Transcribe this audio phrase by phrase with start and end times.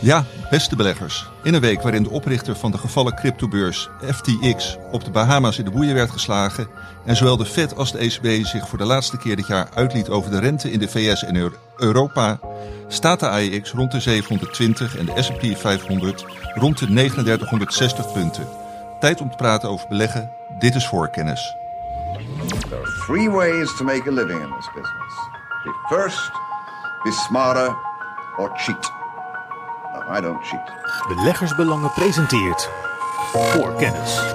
[0.00, 1.30] Ja, beste beleggers.
[1.42, 5.64] In een week waarin de oprichter van de gevallen cryptobeurs FTX op de Bahama's in
[5.64, 6.68] de boeien werd geslagen
[7.04, 10.08] en zowel de Fed als de ECB zich voor de laatste keer dit jaar uitliet
[10.08, 12.40] over de rente in de VS en Europa,
[12.88, 16.24] staat de AEX rond de 720 en de S&P 500
[16.54, 18.48] rond de 3960 punten.
[19.00, 20.30] Tijd om te praten over beleggen.
[20.58, 21.54] Dit is voorkennis.
[22.68, 25.14] There are three ways to make a living in this business.
[25.64, 26.30] Be first,
[27.02, 27.76] be smarter,
[28.36, 28.97] or cheat.
[30.16, 30.72] I don't cheat.
[31.08, 32.70] Beleggersbelangen presenteert
[33.32, 34.34] voor kennis.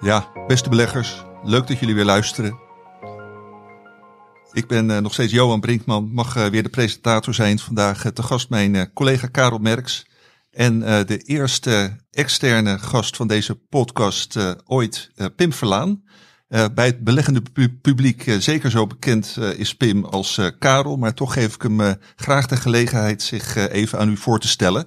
[0.00, 2.58] Ja, beste beleggers, leuk dat jullie weer luisteren.
[4.52, 7.58] Ik ben uh, nog steeds Johan Brinkman, mag uh, weer de presentator zijn.
[7.58, 10.06] Vandaag uh, te gast mijn collega Karel Merks.
[10.50, 16.02] En de eerste externe gast van deze podcast ooit, Pim Verlaan.
[16.48, 20.96] Bij het beleggende pu publiek zeker zo bekend is Pim als Karel.
[20.96, 21.80] Maar toch geef ik hem
[22.16, 24.86] graag de gelegenheid zich even aan u voor te stellen.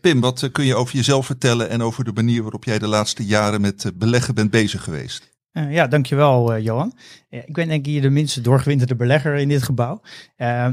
[0.00, 3.24] Pim, wat kun je over jezelf vertellen en over de manier waarop jij de laatste
[3.24, 5.34] jaren met beleggen bent bezig geweest?
[5.54, 6.92] Uh, ja, dankjewel uh, Johan.
[7.30, 10.00] Uh, ik ben denk ik hier de minste doorgewinterde belegger in dit gebouw.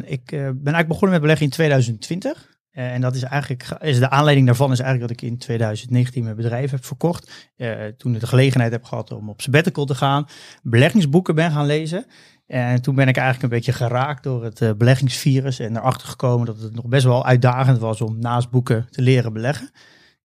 [0.03, 2.50] ik ben eigenlijk begonnen met beleggen in 2020.
[2.71, 6.35] En dat is eigenlijk, is de aanleiding daarvan is eigenlijk dat ik in 2019 mijn
[6.35, 7.51] bedrijf heb verkocht.
[7.97, 10.25] toen ik de gelegenheid heb gehad om op sabbatical te gaan,
[10.63, 12.05] beleggingsboeken ben gaan lezen.
[12.47, 16.61] En toen ben ik eigenlijk een beetje geraakt door het beleggingsvirus en erachter gekomen dat
[16.61, 19.71] het nog best wel uitdagend was om naast boeken te leren beleggen.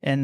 [0.00, 0.20] En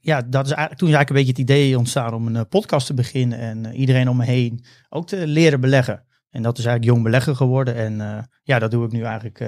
[0.00, 2.86] ja, dat is eigenlijk, toen is eigenlijk een beetje het idee ontstaan om een podcast
[2.86, 6.04] te beginnen en iedereen om me heen ook te leren beleggen.
[6.30, 7.74] En dat is eigenlijk jong belegger geworden.
[7.74, 9.38] En ja, dat doe ik nu eigenlijk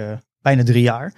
[0.42, 1.14] bijna drie jaar.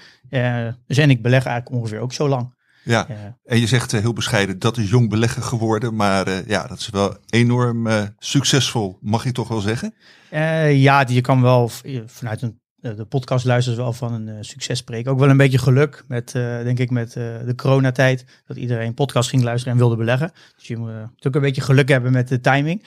[0.86, 2.60] dus en ik beleg eigenlijk ongeveer ook zo lang.
[2.84, 3.06] Ja,
[3.44, 5.96] en je zegt heel bescheiden, dat is jong belegger geworden.
[5.96, 9.94] Maar ja, dat is wel enorm succesvol, mag je toch wel zeggen?
[10.78, 11.70] ja, je kan wel
[12.06, 15.10] vanuit een de podcastluisters wel van een uh, succes spreken.
[15.10, 18.24] Ook wel een beetje geluk met, uh, denk ik, met uh, de coronatijd.
[18.46, 20.32] Dat iedereen podcast ging luisteren en wilde beleggen.
[20.56, 22.84] Dus je moet natuurlijk een beetje geluk hebben met de timing.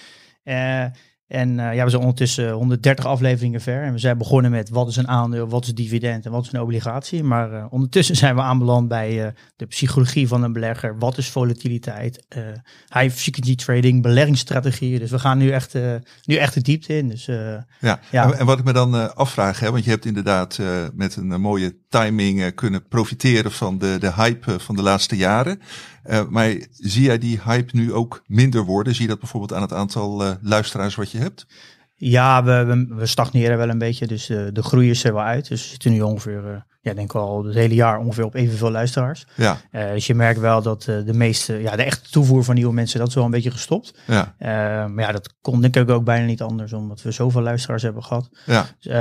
[1.28, 3.84] En uh, ja, we zijn ondertussen 130 afleveringen ver.
[3.84, 6.52] En we zijn begonnen met wat is een aandeel, wat is dividend en wat is
[6.52, 7.24] een obligatie.
[7.24, 10.98] Maar uh, ondertussen zijn we aanbeland bij uh, de psychologie van een belegger.
[11.00, 12.24] Wat is volatiliteit?
[12.94, 15.00] high frequency trading, beleggingsstrategieën.
[15.00, 15.74] Dus we gaan nu echt,
[16.24, 17.08] nu echt de diepte in.
[17.08, 18.00] Dus, ja.
[18.12, 18.32] ja.
[18.32, 20.60] En wat ik me dan afvraag, hè, want je hebt inderdaad
[20.94, 25.60] met een mooie timing kunnen profiteren van de, de hype van de laatste jaren.
[26.10, 28.94] Uh, maar zie jij die hype nu ook minder worden?
[28.94, 31.46] Zie je dat bijvoorbeeld aan het aantal uh, luisteraars wat je hebt?
[31.96, 35.48] Ja, we, we, stagneren wel een beetje, dus uh, de groei is er wel uit.
[35.48, 38.72] Dus we zitten nu ongeveer, ja, denk ik al het hele jaar ongeveer op evenveel
[38.72, 39.26] luisteraars.
[39.36, 39.58] Ja.
[39.72, 43.08] dus je merkt wel dat de meeste, ja, de echte toevoer van nieuwe mensen, dat
[43.08, 43.94] is wel een beetje gestopt.
[44.08, 44.36] Ja.
[44.88, 48.04] maar ja, dat kon denk ik ook bijna niet anders, omdat we zoveel luisteraars hebben
[48.04, 48.30] gehad.
[48.46, 48.66] Ja.
[48.80, 48.92] Dus,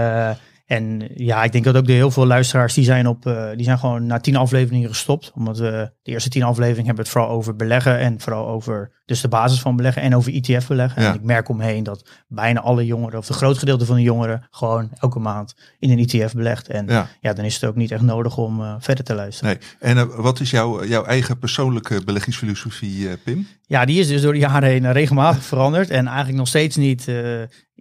[0.66, 3.64] en ja, ik denk dat ook de heel veel luisteraars die zijn op, uh, die
[3.64, 5.32] zijn gewoon na tien afleveringen gestopt.
[5.34, 9.20] Omdat we de eerste tien afleveringen hebben het vooral over beleggen en vooral over dus
[9.20, 11.02] de basis van beleggen en over ETF beleggen.
[11.02, 14.47] En ik merk omheen dat bijna alle jongeren, of de groot gedeelte van de jongeren,
[14.50, 16.69] gewoon elke maand in een ETF belegt.
[16.69, 19.58] En ja, ja dan is het ook niet echt nodig om uh, verder te luisteren.
[19.60, 19.91] Nee.
[19.91, 23.46] En uh, wat is jouw, jouw eigen persoonlijke beleggingsfilosofie, Pim?
[23.66, 27.12] Ja, die is dus door de jaren heen regelmatig veranderd en eigenlijk nog steeds niet,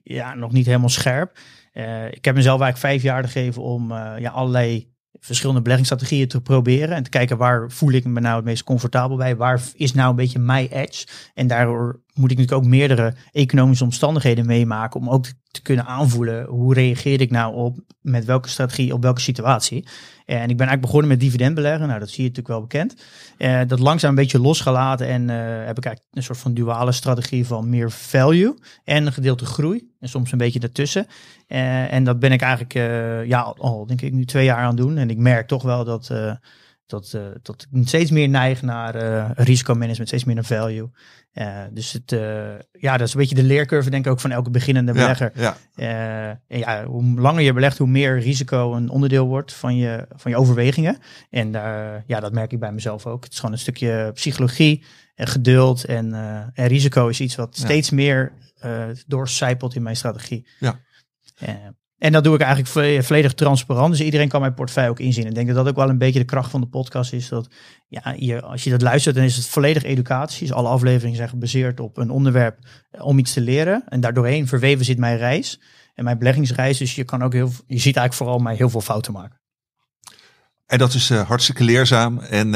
[0.04, 1.38] ja, nog niet helemaal scherp.
[1.74, 6.42] Uh, ik heb mezelf eigenlijk vijf jaar gegeven om uh, ja, allerlei verschillende beleggingsstrategieën te
[6.42, 6.96] proberen.
[6.96, 9.36] En te kijken waar voel ik me nou het meest comfortabel bij.
[9.36, 11.08] Waar is nou een beetje my edge?
[11.34, 15.00] En daardoor moet ik natuurlijk ook meerdere economische omstandigheden meemaken.
[15.00, 19.22] Om ook te kunnen aanvoelen hoe reageer ik nou op met welke strategie, op welke
[19.22, 19.88] situatie.
[20.26, 21.88] En ik ben eigenlijk begonnen met dividendbeleggen.
[21.88, 23.04] Nou, dat zie je natuurlijk wel bekend.
[23.38, 26.92] Uh, dat langzaam een beetje losgelaten en uh, heb ik eigenlijk een soort van duale
[26.92, 29.92] strategie van meer value en een gedeelte groei.
[30.00, 31.06] En soms een beetje daartussen.
[31.48, 32.74] En dat ben ik eigenlijk
[33.28, 34.98] ja, al denk ik nu twee jaar aan het doen.
[34.98, 36.12] En ik merk toch wel dat,
[37.02, 38.96] dat, dat ik steeds meer neig naar
[39.36, 40.90] risicomanagement, steeds meer naar value.
[41.34, 42.12] Uh, dus het,
[42.72, 45.32] ja, dat is een beetje de leercurve, denk ik ook van elke beginnende belegger.
[45.36, 46.40] Ja, ja.
[46.50, 50.32] Uh, ja, hoe langer je belegt, hoe meer risico een onderdeel wordt van je, van
[50.32, 50.98] je overwegingen.
[51.30, 51.52] En
[52.08, 53.24] ja, dat merk ik bij mezelf ook.
[53.24, 54.84] Het is gewoon een stukje psychologie
[55.16, 55.86] en geduld.
[55.86, 56.14] En,
[56.54, 58.32] en risico is iets wat steeds meer
[59.08, 60.48] doorcijpelt in mijn strategie.
[60.60, 60.80] Ja.
[62.04, 63.92] En dat doe ik eigenlijk volledig transparant.
[63.92, 65.24] Dus iedereen kan mijn portefeuille ook inzien.
[65.24, 67.30] En ik denk dat dat ook wel een beetje de kracht van de podcast is.
[67.30, 67.48] Dat
[67.88, 70.48] ja, als je dat luistert, dan is het volledig educatie.
[70.48, 72.58] Dus alle afleveringen zijn gebaseerd op een onderwerp
[72.92, 73.84] eh, om iets te leren.
[73.88, 75.60] En daardoorheen verweven zit mijn reis
[75.94, 76.78] en mijn beleggingsreis.
[76.78, 79.42] Dus je kan ook heel, je ziet eigenlijk vooral mij heel veel fouten maken.
[80.66, 82.54] En dat is uh, hartstikke leerzaam en,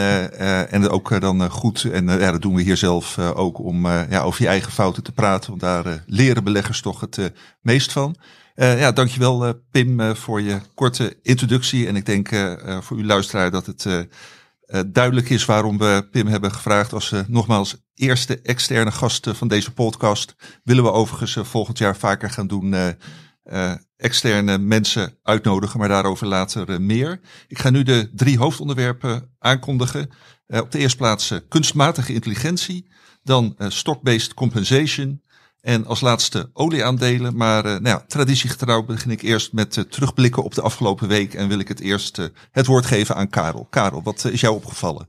[0.69, 1.83] en ook dan goed.
[1.83, 5.11] En ja, dat doen we hier zelf ook om ja, over je eigen fouten te
[5.11, 5.49] praten.
[5.49, 8.15] Want daar leren beleggers toch het meest van.
[8.59, 11.87] Uh, ja, dankjewel uh, Pim uh, voor je korte introductie.
[11.87, 12.29] En ik denk
[12.81, 14.07] voor uw luisteraar dat het
[14.87, 20.35] duidelijk is waarom we Pim hebben gevraagd als nogmaals eerste externe gast van deze podcast.
[20.63, 22.75] Willen we overigens volgend jaar vaker gaan doen
[23.97, 27.19] externe mensen uitnodigen, maar daarover later meer.
[27.47, 30.09] Ik ga nu de drie hoofdonderwerpen aankondigen.
[30.47, 32.89] op de eerste plaats kunstmatige intelligentie,
[33.23, 35.21] dan stock-based compensation
[35.67, 37.35] en als laatste olieaandelen.
[37.35, 41.33] Maar uh, nou ja, traditiegetrouw begin ik eerst met uh, terugblikken op de afgelopen week.
[41.33, 43.65] En wil ik het eerst uh, het woord geven aan Karel.
[43.65, 45.07] Karel, wat is jou opgevallen?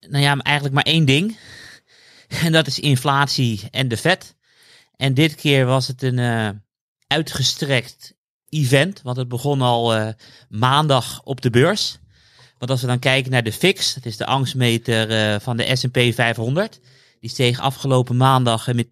[0.00, 1.36] nou ja, eigenlijk maar één ding.
[2.44, 4.36] En dat is inflatie en de vet.
[4.96, 6.62] En dit keer was het een
[7.06, 8.14] uitgestrekt
[8.48, 9.00] event.
[9.02, 10.14] Want het begon al
[10.48, 11.98] maandag op de beurs.
[12.58, 15.98] Want als we dan kijken naar de FIX, dat is de angstmeter van de S&P
[16.14, 16.80] 500...
[17.20, 18.86] Die steeg afgelopen maandag met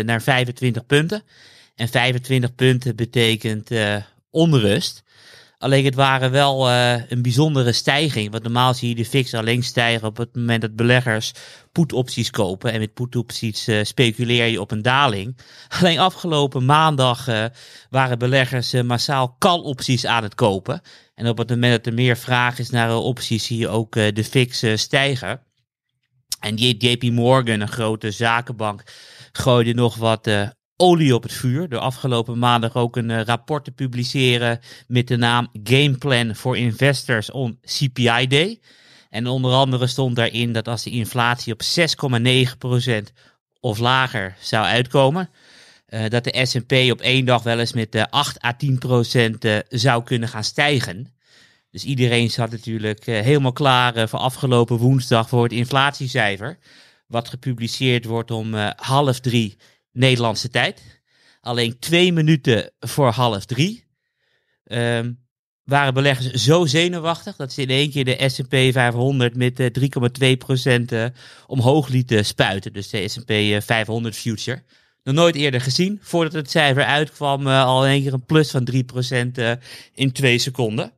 [0.00, 1.22] 10% naar 25 punten.
[1.74, 3.96] En 25 punten betekent uh,
[4.30, 5.02] onrust.
[5.58, 8.30] Alleen het waren wel een bijzondere stijging.
[8.30, 11.32] Want normaal zie je de fix alleen stijgen op het moment dat beleggers
[11.72, 12.72] put-opties kopen.
[12.72, 15.38] En met put-opties speculeer je op een daling.
[15.80, 17.26] Alleen afgelopen maandag
[17.90, 20.80] waren beleggers massaal call-opties aan het kopen.
[21.14, 24.24] En op het moment dat er meer vraag is naar opties, zie je ook de
[24.24, 25.40] fix stijgen.
[26.42, 28.82] En JP Morgan, een grote zakenbank,
[29.32, 31.68] gooide nog wat uh, olie op het vuur.
[31.68, 36.56] Door afgelopen maandag ook een uh, rapport te publiceren met de naam Game Plan for
[36.56, 38.60] Investors on CPI Day.
[39.10, 43.12] En onder andere stond daarin dat als de inflatie op 6,9%
[43.60, 45.30] of lager zou uitkomen,
[45.88, 50.28] uh, dat de S&P op één dag wel eens met 8 à 10% zou kunnen
[50.28, 51.14] gaan stijgen.
[51.72, 56.58] Dus iedereen zat natuurlijk uh, helemaal klaar uh, voor afgelopen woensdag voor het inflatiecijfer.
[57.06, 59.56] Wat gepubliceerd wordt om uh, half drie
[59.92, 61.02] Nederlandse tijd.
[61.40, 63.84] Alleen twee minuten voor half drie
[64.64, 65.18] um,
[65.64, 69.70] waren beleggers zo zenuwachtig dat ze in één keer de S&P 500 met
[70.98, 71.12] 3,2%
[71.46, 72.72] omhoog lieten spuiten.
[72.72, 74.62] Dus de S&P 500 future.
[75.02, 75.98] Nog nooit eerder gezien.
[76.02, 78.76] Voordat het cijfer uitkwam al een keer een plus van 3%
[79.94, 80.92] in twee seconden.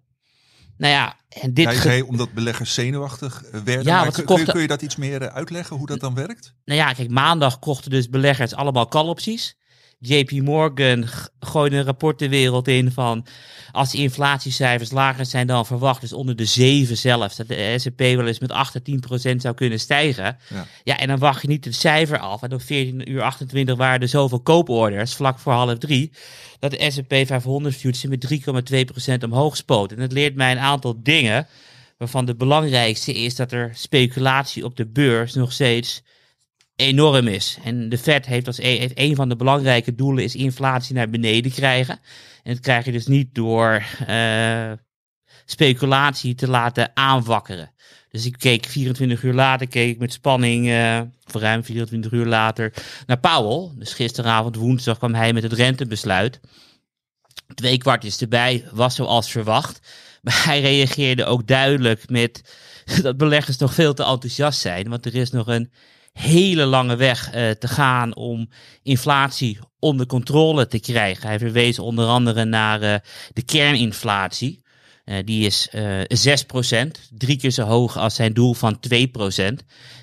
[0.76, 1.64] Nou ja, en dit...
[1.64, 3.84] Ja, zei omdat beleggers zenuwachtig eh, werden.
[3.84, 4.52] Ja, kun, kochten...
[4.52, 6.54] kun, je dat iets meer eh, uitleggen, hoe dat dan werkt?
[6.64, 9.56] Nou ja, kijk, maandag kochten dus beleggers allemaal call-opties.
[10.06, 11.04] JP Morgan
[11.40, 13.26] gooide een rapport de wereld in van
[13.74, 17.98] als de inflatiecijfers lager zijn dan verwacht, dus onder de 7 zelfs, dat de S&P
[17.98, 20.36] wel eens met 8 à 10 procent zou kunnen stijgen.
[20.48, 20.66] Ja.
[20.84, 22.42] ja, en dan wacht je niet het cijfer af.
[22.42, 26.12] En op 14 uur 28 waren er zoveel kooporders, vlak voor half drie,
[26.58, 29.92] dat de S&P 500 future met 3,2 procent omhoog spoot.
[29.92, 31.46] En dat leert mij een aantal dingen,
[31.98, 36.02] waarvan de belangrijkste is dat er speculatie op de beurs nog steeds
[36.76, 37.58] enorm is.
[37.64, 41.52] En de Fed heeft als een, een van de belangrijke doelen is inflatie naar beneden
[41.52, 42.00] krijgen.
[42.42, 44.72] En dat krijg je dus niet door uh,
[45.44, 47.72] speculatie te laten aanwakkeren.
[48.10, 52.26] Dus ik keek 24 uur later, keek ik met spanning, uh, voor ruim 24 uur
[52.26, 52.72] later,
[53.06, 53.70] naar Powell.
[53.78, 56.40] Dus gisteravond woensdag kwam hij met het rentebesluit.
[57.54, 59.80] Twee kwartjes erbij, was zoals verwacht.
[60.22, 62.54] Maar hij reageerde ook duidelijk met
[63.02, 64.88] dat beleggers nog veel te enthousiast zijn.
[64.88, 65.70] Want er is nog een
[66.18, 68.48] hele lange weg uh, te gaan om
[68.82, 71.28] inflatie onder controle te krijgen.
[71.28, 72.94] Hij verwees onder andere naar uh,
[73.32, 74.62] de kerninflatie.
[75.04, 76.00] Uh, die is uh,
[76.86, 78.78] 6%, drie keer zo hoog als zijn doel van 2%.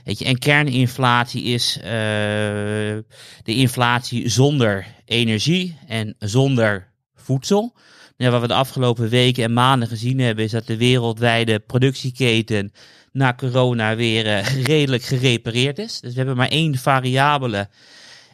[0.03, 3.03] Weet je, en kerninflatie is de
[3.43, 7.75] inflatie zonder energie en zonder voedsel.
[8.17, 12.73] Ja, wat we de afgelopen weken en maanden gezien hebben, is dat de wereldwijde productieketen
[13.11, 15.99] na corona weer uh, redelijk gerepareerd is.
[15.99, 17.69] Dus we hebben maar één variabele.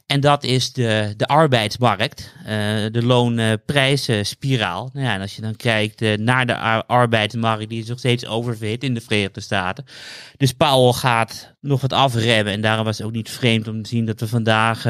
[0.06, 2.48] En dat is de, de arbeidsmarkt, uh,
[2.92, 4.90] de loonprijzenspiraal.
[4.94, 6.56] nou ja, en als je dan kijkt uh, naar de
[6.86, 9.86] arbeidsmarkt, die is nog steeds oververhit in de Verenigde Staten.
[10.38, 12.54] Dus Powell gaat nog wat afremmen.
[12.54, 14.84] En daarom was het ook niet vreemd om te zien dat we vandaag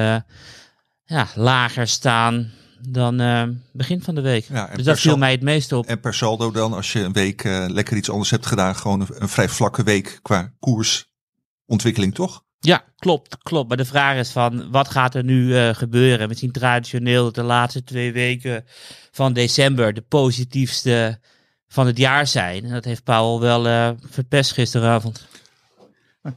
[1.06, 2.52] ja, lager staan
[2.92, 4.46] dan uh, begin van de week.
[4.50, 5.86] Ja, dus dat viel mij het meest op.
[5.86, 9.02] En per saldo dan, als je een week uh, lekker iets anders hebt gedaan, gewoon
[9.02, 12.44] een, een, vrij vlakke week qua koersontwikkeling, toch?
[12.60, 13.68] Ja, klopt, klopt.
[13.68, 16.28] Maar de vraag is van, wat gaat er nu uh, gebeuren?
[16.28, 18.66] We zien traditioneel dat de laatste twee weken
[19.12, 21.20] van december de positiefste
[21.68, 22.64] van het jaar zijn.
[22.64, 25.28] En dat heeft Paul wel verpest gisteravond.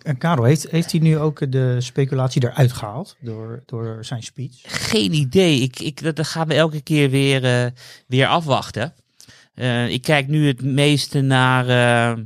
[0.03, 4.55] En Karel, heeft, heeft hij nu ook de speculatie eruit gehaald door, door zijn speech?
[4.63, 5.61] Geen idee.
[5.61, 7.71] Ik, ik, dat gaan we elke keer weer, uh,
[8.07, 8.95] weer afwachten.
[9.55, 12.25] Uh, ik kijk nu het meeste naar uh,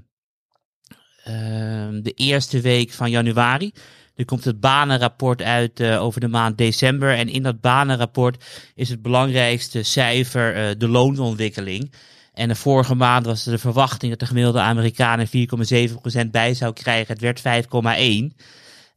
[2.02, 3.72] de eerste week van januari.
[4.14, 7.16] Er komt het banenrapport uit over de maand december.
[7.16, 8.44] En in dat banenrapport
[8.74, 11.92] is het belangrijkste cijfer de loonsontwikkeling.
[12.34, 17.18] En de vorige maand was de verwachting dat de gemiddelde Amerikanen 4,7% bij zou krijgen.
[17.18, 17.72] Het werd 5,1%.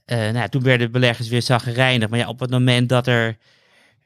[0.06, 2.10] Uh, nou, toen werden beleggers weer zaggerijnig.
[2.10, 3.38] Maar ja, op het moment dat er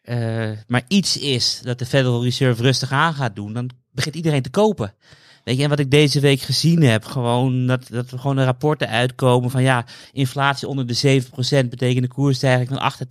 [0.04, 4.42] uh, maar iets is dat de Federal Reserve rustig aan gaat doen, dan begint iedereen
[4.42, 4.96] te kopen.
[5.44, 8.44] Weet je, en wat ik deze week gezien heb, gewoon dat, dat er gewoon de
[8.44, 13.06] rapporten uitkomen van ja, inflatie onder de 7% betekent de koersstijging van 8 à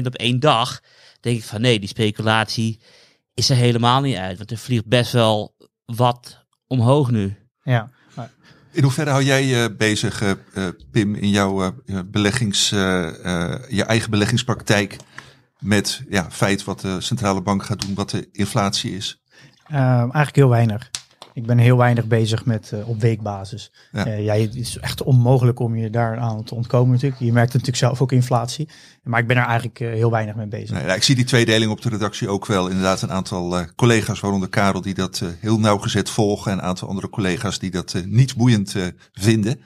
[0.00, 0.80] 10% op één dag.
[1.20, 2.80] denk ik van nee, die speculatie
[3.34, 4.38] is er helemaal niet uit.
[4.38, 5.53] Want er vliegt best wel
[5.84, 7.36] wat omhoog nu.
[7.62, 7.90] Ja.
[8.70, 14.96] In hoeverre hou jij je bezig, uh, Pim, in jouw uh, beleggings, je eigen beleggingspraktijk
[15.58, 19.22] met ja, feit wat de centrale bank gaat doen, wat de inflatie is?
[19.68, 20.90] eigenlijk heel weinig.
[21.34, 23.72] Ik ben heel weinig bezig met uh, op weekbasis.
[23.92, 24.06] Ja.
[24.06, 27.20] Uh, ja, het is echt onmogelijk om je daar aan te ontkomen natuurlijk.
[27.20, 28.68] Je merkt natuurlijk zelf ook inflatie.
[29.02, 30.70] Maar ik ben er eigenlijk uh, heel weinig mee bezig.
[30.70, 32.68] Nee, nou, ik zie die tweedeling op de redactie ook wel.
[32.68, 36.52] Inderdaad een aantal collega's, waaronder Karel, die dat heel nauwgezet volgen.
[36.52, 38.74] En een aantal andere collega's die dat niet boeiend
[39.12, 39.60] vinden.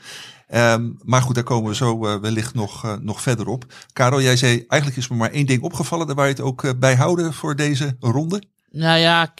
[0.54, 3.64] Um, maar goed, daar komen we zo wellicht nog, nog verder op.
[3.92, 6.06] Karel, jij zei, eigenlijk is me maar één ding opgevallen.
[6.06, 8.42] Daar waar je het ook bij houden voor deze ronde.
[8.70, 9.32] Nou ja,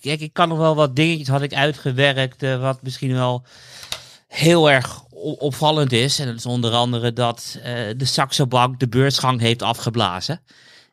[0.00, 3.44] kijk, ik kan nog wel wat dingetjes had ik uitgewerkt, uh, wat misschien wel
[4.26, 5.04] heel erg
[5.38, 6.18] opvallend is.
[6.18, 7.64] En dat is onder andere dat uh,
[7.96, 10.40] de Saxo Bank de beursgang heeft afgeblazen.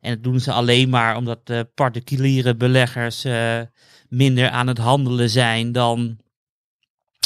[0.01, 3.62] En dat doen ze alleen maar omdat de particuliere beleggers uh,
[4.10, 6.18] minder aan het handelen zijn dan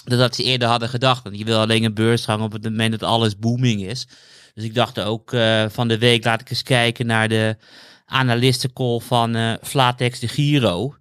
[0.03, 1.23] dat ze eerder hadden gedacht.
[1.23, 4.07] Want je wil alleen een beursgang op het moment dat alles booming is.
[4.53, 5.29] Dus ik dacht ook
[5.67, 7.57] van de week laat ik eens kijken naar de
[8.09, 10.95] analistencall van uh, Flatex de Giro.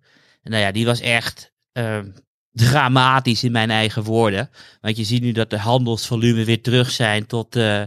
[0.49, 1.99] Nou ja, die was echt uh,
[2.52, 4.50] dramatisch in mijn eigen woorden.
[4.81, 7.83] Want je ziet nu dat de handelsvolume weer terug zijn tot uh,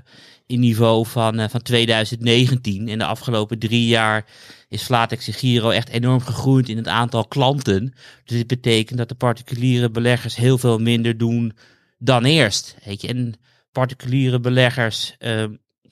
[0.46, 2.88] in niveau van, uh, van 2019.
[2.88, 4.25] In de afgelopen drie jaar
[4.70, 7.94] is Flatex Giro echt enorm gegroeid in het aantal klanten.
[8.24, 11.53] Dus dit betekent dat de particuliere beleggers heel veel minder doen
[11.98, 12.75] dan eerst.
[12.86, 13.08] Weet je?
[13.08, 13.34] En
[13.72, 15.15] particuliere beleggers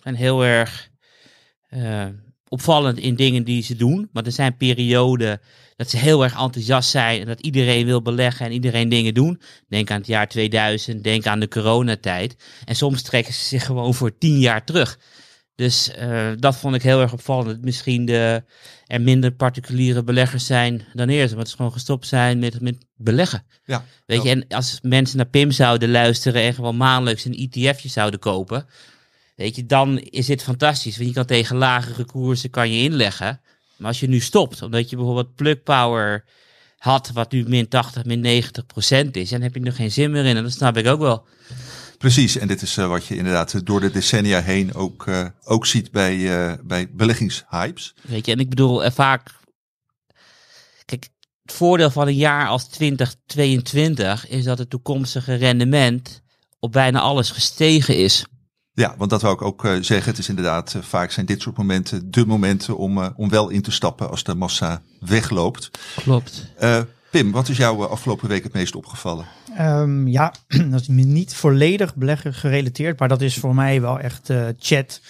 [0.02, 0.90] zijn heel erg
[2.50, 4.10] opvallend in dingen die ze doen.
[4.12, 5.42] Maar er zijn perioden
[5.80, 9.42] dat ze heel erg enthousiast zijn en dat iedereen wil beleggen en iedereen dingen doen.
[9.68, 12.36] Denk aan het jaar 2000, denk aan de coronatijd.
[12.66, 15.00] En soms trekken ze zich gewoon voor tien jaar terug.
[15.56, 17.48] Dus uh, dat vond ik heel erg opvallend.
[17.48, 18.44] Dat misschien de,
[18.86, 21.34] er minder particuliere beleggers zijn dan eerst.
[21.34, 23.46] Want ze gewoon gestopt zijn met, met beleggen.
[23.66, 27.90] Ja, Weet je, en als mensen naar Pim zouden luisteren en gewoon maandelijks een ETFje
[27.90, 28.68] zouden kopen
[29.36, 30.96] Weet je, dan is dit fantastisch.
[30.98, 33.42] Want je kan tegen lagere koersen kan je inleggen.
[33.80, 36.26] Maar als je nu stopt, omdat je bijvoorbeeld plug power
[36.78, 40.12] had, wat nu min 80, min 90 procent is, dan heb je er geen zin
[40.12, 40.38] meer in.
[40.38, 41.28] En dat snap ik ook wel.
[41.98, 45.66] Precies, en dit is uh, wat je inderdaad door de decennia heen ook, uh, ook
[45.66, 47.94] ziet bij, uh, bij beleggingshypes.
[48.02, 49.38] Weet je, en ik bedoel, vaak.
[50.86, 51.10] Kijk,
[51.42, 56.22] het voordeel van een jaar als 2022 is dat het toekomstige rendement
[56.60, 58.26] op bijna alles gestegen is.
[58.74, 60.10] Ja, want dat wil ik ook uh, zeggen.
[60.10, 63.50] Het is inderdaad, uh, vaak zijn dit soort momenten de momenten om, uh, om wel
[63.50, 65.72] in te stappen als de massa wegloopt.
[65.96, 66.54] Klopt.
[67.12, 69.26] Pim, wat is jou afgelopen week het meest opgevallen?
[69.60, 70.34] Um, ja,
[70.72, 75.02] dat is niet volledig belegger gerelateerd, maar dat is voor mij wel echt chat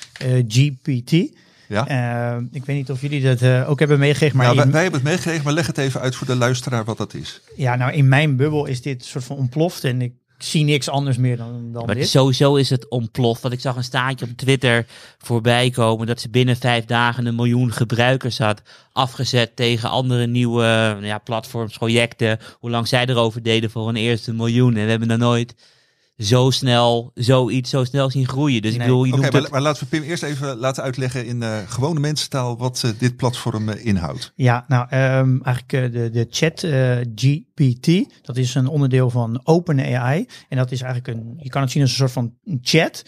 [0.48, 1.38] GPT.
[1.70, 2.36] Ja.
[2.38, 4.38] Uh, ik weet niet of jullie dat uh, ook hebben meegekregen.
[4.38, 4.58] Maar ja, in...
[4.58, 7.14] wij, wij, hebben het meegekregen, maar leg het even uit voor de luisteraar wat dat
[7.14, 7.42] is.
[7.56, 9.84] Ja, nou in mijn bubbel is dit soort van ontploft.
[9.84, 12.10] En ik zie niks anders meer dan, dan maar dit.
[12.10, 13.42] Sowieso is het ontploft.
[13.42, 14.86] Want ik zag een staartje op Twitter
[15.18, 20.98] voorbij komen dat ze binnen vijf dagen een miljoen gebruikers had afgezet tegen andere nieuwe
[21.02, 22.40] ja, platforms, projecten.
[22.60, 24.76] Hoe lang zij erover deden voor een eerste miljoen.
[24.76, 25.56] En we hebben er nooit
[26.20, 28.62] zo snel zoiets zo snel zien groeien.
[28.62, 28.80] Dus nee.
[28.80, 29.52] ik bedoel, je okay, maar, het...
[29.52, 33.16] maar, laten we Pim eerst even laten uitleggen in uh, gewone mensentaal wat uh, dit
[33.16, 34.32] platform uh, inhoudt.
[34.36, 36.60] Ja, nou um, eigenlijk de, de chat
[37.16, 40.26] GPT, dat is een onderdeel van OpenAI.
[40.50, 43.04] En dat is eigenlijk een, je kan het zien als een soort van chat,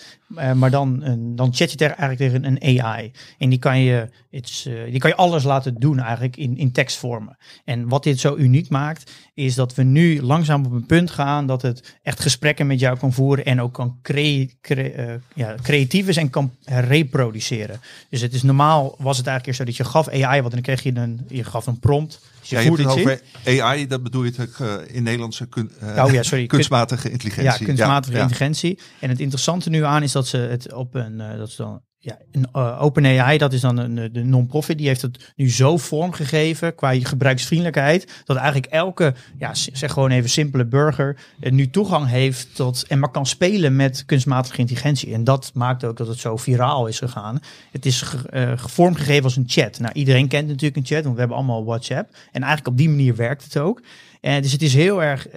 [0.53, 3.11] maar dan, een, dan chat je eigenlijk tegen een AI.
[3.38, 7.38] En die kan je, iets, die kan je alles laten doen eigenlijk in, in tekstvormen.
[7.65, 11.47] En wat dit zo uniek maakt, is dat we nu langzaam op een punt gaan
[11.47, 15.55] dat het echt gesprekken met jou kan voeren en ook kan cre cre uh, ja,
[15.61, 17.79] creatief is en kan reproduceren.
[18.09, 20.61] Dus het is normaal was het eigenlijk eerst zo dat je gaf AI wat en
[20.61, 22.19] dan kreeg je een, je gaf een prompt.
[22.41, 25.48] Dus je, ja, je hebt het over AI, dat bedoel je het uh, in Nederlandse
[25.48, 26.45] kun, uh, oh, ja, sorry.
[26.45, 27.60] kunstmatige intelligentie.
[27.60, 28.79] Ja, kunstmatige ja, intelligentie.
[29.00, 32.17] En het interessante nu aan is dat ze het op een, dat ze dan ja,
[32.55, 37.00] uh, OpenAI, dat is dan een, de non-profit, die heeft het nu zo vormgegeven qua
[37.00, 42.86] gebruiksvriendelijkheid, dat eigenlijk elke, ja, zeg gewoon even simpele burger, uh, nu toegang heeft tot
[42.88, 45.13] en maar kan spelen met kunstmatige intelligentie.
[45.13, 47.39] En dat maakt ook dat het zo viraal is gegaan.
[47.72, 48.03] Het is
[48.34, 49.79] uh, vormgegeven als een chat.
[49.79, 52.15] Nou, iedereen kent natuurlijk een chat, want we hebben allemaal WhatsApp.
[52.31, 53.81] En eigenlijk op die manier werkt het ook.
[54.22, 55.27] Uh, dus het is heel erg,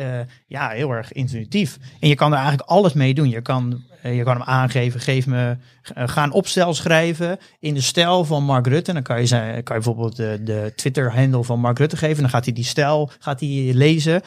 [0.46, 1.78] ja, heel erg intuïtief.
[2.00, 3.28] En je kan er eigenlijk alles mee doen.
[3.28, 5.56] Je kan, je kan hem aangeven, geef me,
[5.94, 8.88] ga een opstel schrijven in de stijl van Mark Rutte.
[8.88, 12.22] En dan kan je, zijn, kan je bijvoorbeeld de, de Twitter-handle van Mark Rutte geven.
[12.22, 14.22] Dan gaat hij die stijl, gaat hij lezen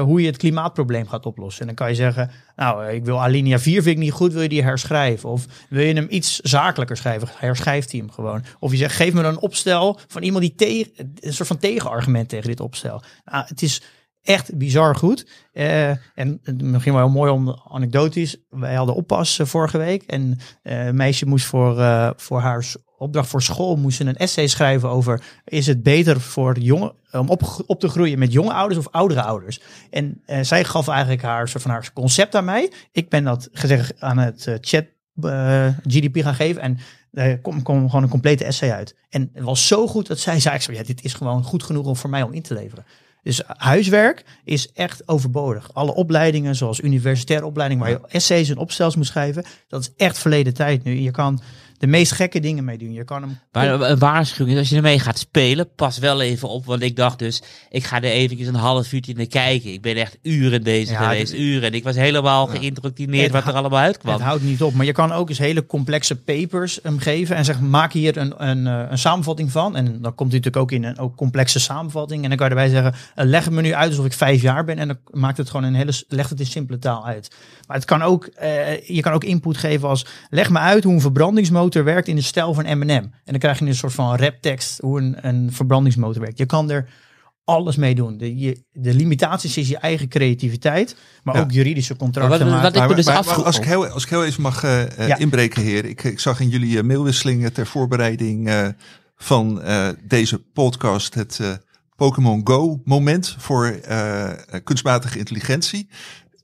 [0.00, 1.60] hoe je het klimaatprobleem gaat oplossen.
[1.60, 4.42] En dan kan je zeggen, nou, ik wil alinea 4 vind ik niet goed, wil
[4.42, 5.28] je die herschrijven?
[5.28, 7.28] Of wil je hem iets zakelijker schrijven?
[7.36, 8.44] Herschrijft hij hem gewoon.
[8.58, 11.58] Of je zegt, geef me dan een opstel van iemand die tegen, een soort van
[11.58, 13.02] tegenargument tegen dit opstel.
[13.24, 13.82] Nou, het is
[14.30, 15.26] echt bizar goed.
[15.52, 18.36] Uh, en misschien wel mooi om anekdotisch.
[18.48, 20.02] Wij hadden oppas uh, vorige week.
[20.02, 21.74] En uh, een meisje moest voor,
[22.16, 26.58] voor haar opdracht voor school moest ze een essay schrijven over is het beter voor
[26.58, 29.60] jongen om op, op te groeien met jonge ouders of oudere ouders.
[29.90, 32.72] En zij gaf eigenlijk haar soort van haar concept aan mij.
[32.92, 34.84] Ik ben dat gezegd aan het chat
[35.86, 36.78] GDP gaan geven en
[37.42, 38.96] kwam, kwam gewoon een complete essay uit.
[39.08, 41.96] En het was zo goed dat zij zei, ja, dit is gewoon goed genoeg om
[41.96, 42.84] voor mij om in te leveren.
[43.22, 45.74] Dus huiswerk is echt overbodig.
[45.74, 50.18] Alle opleidingen, zoals universitaire opleiding, waar je essays en opstels moet schrijven, dat is echt
[50.18, 51.00] verleden tijd nu.
[51.00, 51.40] Je kan
[51.80, 52.92] de meest gekke dingen mee doen.
[52.92, 53.38] Je kan hem.
[53.52, 56.64] Maar een waarschuwing is als je ermee gaat spelen, pas wel even op.
[56.64, 59.72] Want ik dacht dus, ik ga er eventjes een half uurtje naar kijken.
[59.72, 61.62] Ik ben echt uren bezig ja, geweest, uren.
[61.62, 63.30] En ik was helemaal ja.
[63.30, 64.14] wat er allemaal uitkwam.
[64.14, 64.74] Het houdt niet op.
[64.74, 68.48] Maar je kan ook eens hele complexe papers hem geven en zeggen, maak hier een,
[68.48, 69.76] een, een samenvatting van.
[69.76, 72.22] En dan komt hij natuurlijk ook in een ook complexe samenvatting.
[72.22, 74.64] En dan kan je erbij zeggen, leg het me nu uit alsof ik vijf jaar
[74.64, 74.78] ben.
[74.78, 77.34] En dan maakt het gewoon een hele, legt het in simpele taal uit.
[77.66, 80.92] Maar het kan ook, uh, je kan ook input geven als, leg me uit hoe
[80.92, 82.90] een verbrandingsmotor werkt in de stijl van M&M.
[82.90, 86.38] En dan krijg je een soort van raptekst hoe een, een verbrandingsmotor werkt.
[86.38, 86.88] Je kan er
[87.44, 88.18] alles mee doen.
[88.18, 91.40] De, je, de limitaties is je eigen creativiteit, maar ja.
[91.40, 94.08] ook juridische contracten wat, wat ik me dus maar, maar, als, ik heel, als ik
[94.08, 95.16] heel even mag uh, ja.
[95.16, 95.84] inbreken, heer.
[95.84, 98.68] Ik, ik zag in jullie uh, mailwisselingen ter voorbereiding uh,
[99.16, 99.62] van
[100.08, 101.40] deze podcast het
[101.96, 103.80] Pokémon Go moment voor
[104.64, 105.88] kunstmatige intelligentie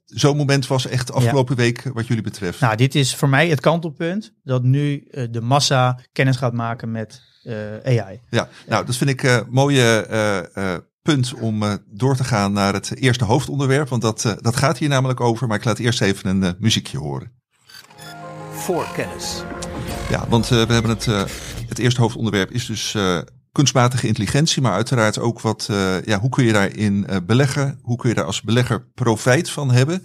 [0.07, 2.61] zo'n moment was echt afgelopen week wat jullie betreft.
[2.61, 6.90] Nou, dit is voor mij het kantelpunt dat nu uh, de massa kennis gaat maken
[6.90, 8.21] met uh, AI.
[8.31, 12.97] Ja, nou dat vind ik een uh, mooie punt om door te gaan naar het
[12.97, 13.88] eerste hoofdonderwerp.
[13.88, 15.47] Want dat, dat gaat hier namelijk over.
[15.47, 17.33] Maar ik laat eerst even een muziekje horen.
[18.51, 19.42] Voor kennis.
[20.11, 21.05] Ja, want we hebben het,
[21.69, 22.97] het eerste hoofdonderwerp is dus
[23.57, 27.79] kunstmatige intelligentie, maar uiteraard ook wat, uh, ja, hoe kun je daarin uh, beleggen?
[27.83, 30.03] Hoe kun je daar als belegger profijt van hebben?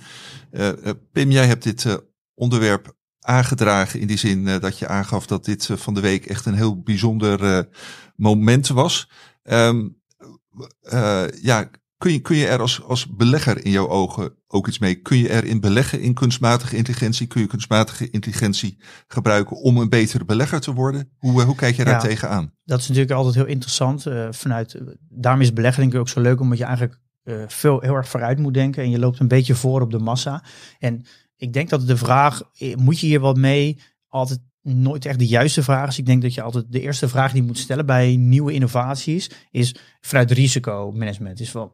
[0.52, 0.70] Uh,
[1.12, 5.94] Pim, jij hebt dit onderwerp aangedragen in die zin dat je aangaf dat dit van
[5.94, 7.68] de week echt een heel bijzonder
[8.16, 9.10] moment was.
[9.44, 10.02] Um,
[11.42, 11.70] ja,
[12.02, 14.96] Kun je, kun je er als, als belegger in jouw ogen ook iets mee?
[14.96, 17.28] Kun je erin beleggen in kunstmatige intelligentie?
[17.28, 21.10] Kun je kunstmatige intelligentie gebruiken om een betere belegger te worden?
[21.18, 22.54] Hoe, hoe kijk je daar ja, tegenaan?
[22.64, 24.06] Dat is natuurlijk altijd heel interessant.
[24.06, 27.80] Uh, vanuit, daarom is beleggen denk ik ook zo leuk, omdat je eigenlijk uh, veel,
[27.80, 28.84] heel erg vooruit moet denken.
[28.84, 30.44] En je loopt een beetje voor op de massa.
[30.80, 33.80] En ik denk dat de vraag, eh, moet je hier wat mee?
[34.08, 35.97] Altijd nooit echt de juiste vraag is.
[35.97, 39.30] Ik denk dat je altijd de eerste vraag die je moet stellen bij nieuwe innovaties
[39.52, 41.39] is vanuit risicomanagement.
[41.39, 41.71] Is van,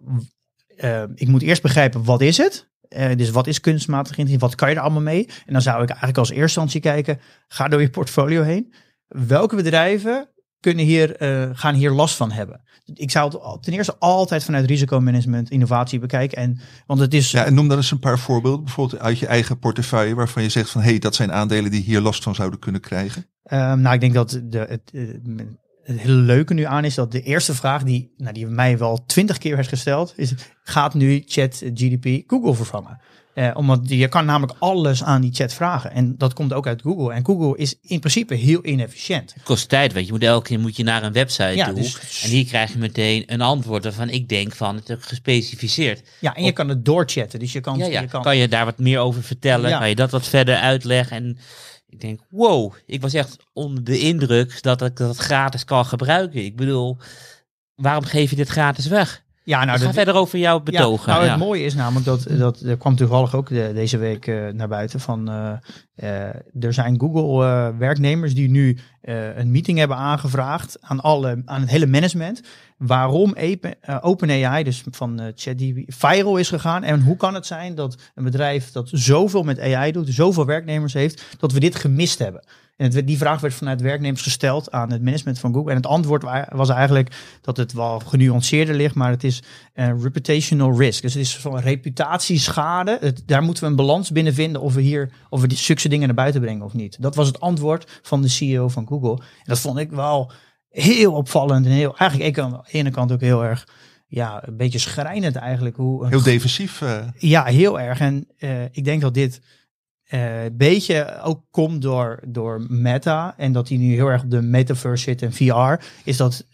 [0.77, 2.69] uh, ik moet eerst begrijpen wat is het?
[2.89, 4.47] Uh, dus wat is kunstmatige intelligentie?
[4.47, 5.25] Wat kan je er allemaal mee?
[5.45, 8.73] En dan zou ik eigenlijk als eerste instantie kijken, ga door je portfolio heen.
[9.07, 12.61] Welke bedrijven kunnen hier, uh, gaan hier last van hebben.
[12.93, 16.37] Ik zou het ten eerste altijd vanuit risicomanagement, innovatie bekijken.
[16.37, 17.31] En, want het is...
[17.31, 20.49] Ja, en noem dan eens een paar voorbeelden, bijvoorbeeld uit je eigen portefeuille, waarvan je
[20.49, 23.25] zegt van hé, hey, dat zijn aandelen die hier last van zouden kunnen krijgen.
[23.51, 24.91] Um, nou, ik denk dat de, het,
[25.87, 29.05] het hele leuke nu aan is dat de eerste vraag die, nou, die mij wel
[29.05, 33.01] twintig keer werd gesteld, is gaat nu chat GDP Google vervangen?
[33.37, 35.91] Eh, omdat je kan namelijk alles aan die chat vragen.
[35.91, 37.13] En dat komt ook uit Google.
[37.13, 39.33] En Google is in principe heel inefficiënt.
[39.33, 40.11] Het kost tijd, weet je.
[40.11, 41.75] moet elke keer moet je naar een website ja, toe.
[41.75, 46.07] Dus, en hier krijg je meteen een antwoord waarvan ik denk van het is gespecificeerd.
[46.19, 47.39] Ja, en je kan het doorchatten.
[47.39, 48.01] Dus je kan, ja, ja.
[48.01, 48.21] Je kan...
[48.21, 49.79] kan je daar wat meer over vertellen?
[49.79, 51.17] Kan je dat wat verder uitleggen?
[51.17, 51.37] En
[51.87, 56.43] ik denk, wow, ik was echt onder de indruk dat ik dat gratis kan gebruiken.
[56.45, 56.97] Ik bedoel,
[57.75, 59.25] waarom geef je dit gratis weg?
[59.47, 61.13] Ja, nou, ga verder over jouw betogen.
[61.13, 64.27] Ja, nou, het mooie is namelijk dat, dat er kwam toevallig ook de, deze week
[64.27, 65.51] uh, naar buiten van uh,
[65.95, 68.77] uh, er zijn Google werknemers die nu
[69.35, 72.41] een meeting hebben aangevraagd aan, alle, aan het hele management.
[72.77, 76.83] Waarom eh, OpenAI, dus van eh, ChatGPT, viral is gegaan.
[76.83, 80.93] En hoe kan het zijn dat een bedrijf dat zoveel met AI doet, zoveel werknemers
[80.93, 82.43] heeft, dat we dit gemist hebben?
[82.77, 85.69] En die vraag werd vanuit werknemers gesteld aan het management van Google.
[85.69, 89.89] En het antwoord wa- was eigenlijk dat het wel genuanceerder ligt, maar het is eh,
[90.01, 91.01] reputational risk.
[91.01, 93.13] Dus het is van reputatieschade.
[93.25, 96.05] Daar moeten we een balans binnen vinden of we hier of we die zulke dingen
[96.07, 97.01] naar buiten brengen of niet.
[97.01, 99.11] Dat was het antwoord van de CEO van Google.
[99.15, 100.31] En dat vond ik wel
[100.81, 103.67] heel opvallend en heel eigenlijk ik aan de ene kant ook heel erg
[104.07, 106.81] ja, een beetje schrijnend eigenlijk hoe een Heel defensief.
[106.81, 107.99] eh, ja, heel erg.
[107.99, 109.41] En eh, ik denk dat dit
[110.03, 113.33] eh, beetje ook komt door, door Meta.
[113.37, 115.85] En dat die nu heel erg op de metaverse zit en VR.
[116.03, 116.47] Is dat,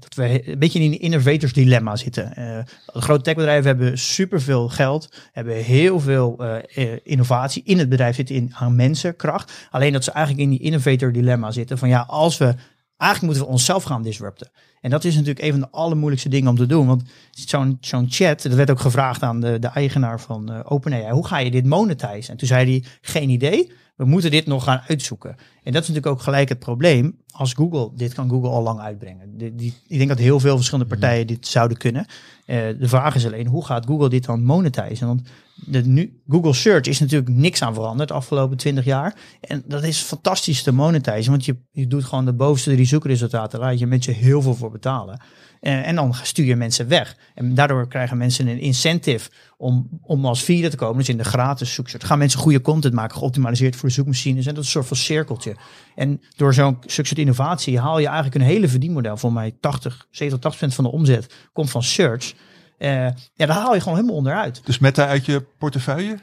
[0.00, 2.66] dat we een beetje in een innovators dilemma zitten.
[2.86, 5.08] Grote techbedrijven hebben superveel geld.
[5.32, 6.42] Hebben heel veel
[7.02, 7.62] innovatie.
[7.64, 9.68] In het bedrijf zitten in, aan mensenkracht.
[9.70, 11.78] Alleen dat ze eigenlijk in die innovator dilemma zitten.
[11.78, 12.54] Van ja, als we...
[12.98, 14.50] Eigenlijk moeten we onszelf gaan disrupten.
[14.80, 16.86] En dat is natuurlijk een van de allermoeilijkste dingen om te doen.
[16.86, 21.10] Want zo'n zo'n chat, dat werd ook gevraagd aan de, de eigenaar van eh, OpenAI.
[21.10, 22.32] Hoe ga je dit monetizen?
[22.32, 23.72] En toen zei hij, geen idee.
[23.96, 25.30] We moeten dit nog gaan uitzoeken.
[25.62, 27.18] En dat is natuurlijk ook gelijk het probleem.
[27.30, 29.36] Als Google, dit kan Google al lang uitbrengen.
[29.36, 32.06] Die, die, ik denk dat heel veel verschillende partijen dit zouden kunnen.
[32.44, 35.06] Eh, de vraag is alleen, hoe gaat Google dit dan monetizen?
[35.06, 35.28] Want
[35.64, 39.14] de, nu, Google Search is natuurlijk niks aan veranderd de afgelopen 20 jaar.
[39.40, 41.30] En dat is fantastisch te monetizen.
[41.30, 43.58] Want je, je doet gewoon de bovenste drie zoekresultaten.
[43.58, 45.20] Laat je mensen heel veel voor betalen.
[45.60, 47.16] Eh, en dan stuur je mensen weg.
[47.34, 50.98] En daardoor krijgen mensen een incentive om, om als vierde te komen.
[50.98, 52.04] Dus in de gratis zoeksoort.
[52.04, 54.46] Gaan mensen goede content maken, geoptimaliseerd voor de zoekmachines.
[54.46, 55.56] En dat is een soort van cirkeltje.
[55.94, 59.16] En door zo'n soort innovatie haal je eigenlijk een hele verdienmodel.
[59.16, 62.34] Voor mij 80, 70, 80 procent van de omzet komt van search.
[62.78, 62.90] Eh,
[63.34, 64.60] ja, daar haal je gewoon helemaal onderuit.
[64.64, 66.18] dus Meta uit je portefeuille?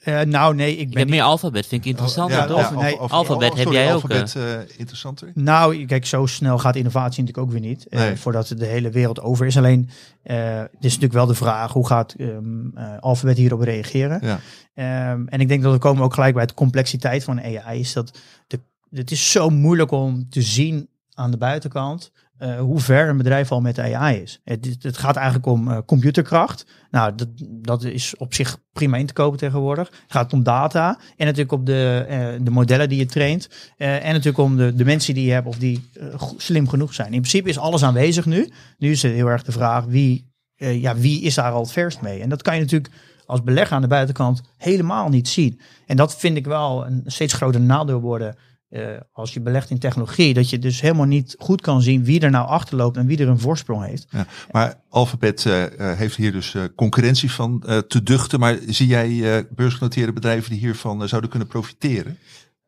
[0.00, 2.30] Eh, nou, nee, ik ben heb meer alfabet, vind ik interessant.
[2.30, 2.60] ja, toch?
[2.60, 2.80] ja.
[2.80, 5.30] nee, Alfabet heb jij ook, Alfabet, eh, interessanter.
[5.34, 7.86] Nou, kijk, zo snel gaat innovatie natuurlijk ook weer niet.
[7.88, 8.16] eh, Nee.
[8.16, 9.56] voordat de hele wereld over is.
[9.56, 9.90] Alleen,
[10.22, 14.18] eh het is natuurlijk wel de vraag, hoe gaat ehm eh, Alphabet hierop reageren?
[14.22, 14.40] Ja.
[14.74, 17.80] Ehm, en ik denk dat we komen ook gelijk bij de complexiteit van AI.
[17.80, 18.60] Is dat de,
[18.90, 23.52] het is zo moeilijk om te zien aan de buitenkant eh, hoe ver een bedrijf
[23.52, 24.40] al met AI is.
[24.44, 26.66] Het, het gaat eigenlijk om eh, computerkracht.
[26.90, 29.88] Nou, dat, dat is op zich prima in te kopen tegenwoordig.
[29.88, 33.48] Het gaat om data en natuurlijk om de, eh, de modellen die je traint.
[33.76, 35.90] En natuurlijk om de, de mensen die je hebt of die
[36.36, 37.12] slim genoeg zijn.
[37.12, 38.50] In principe is alles aanwezig nu.
[38.78, 42.00] Nu is het heel erg de vraag wie, ja, wie is daar al het verst
[42.00, 42.20] mee?
[42.20, 42.92] En dat kan je natuurlijk
[43.26, 45.60] als belegger aan de buitenkant helemaal niet zien.
[45.86, 48.36] En dat vind ik wel een steeds groter nadeel worden
[48.70, 50.34] eh, als je belegt in technologie.
[50.34, 53.28] Dat je dus helemaal niet goed kan zien wie er nou achterloopt en wie er
[53.28, 54.06] een voorsprong heeft.
[54.10, 58.40] Ja, maar Alphabet eh, eh, heeft hier dus concurrentie van te duchten.
[58.40, 62.18] Maar zie jij beursgenoteerde bedrijven die hiervan zouden kunnen profiteren?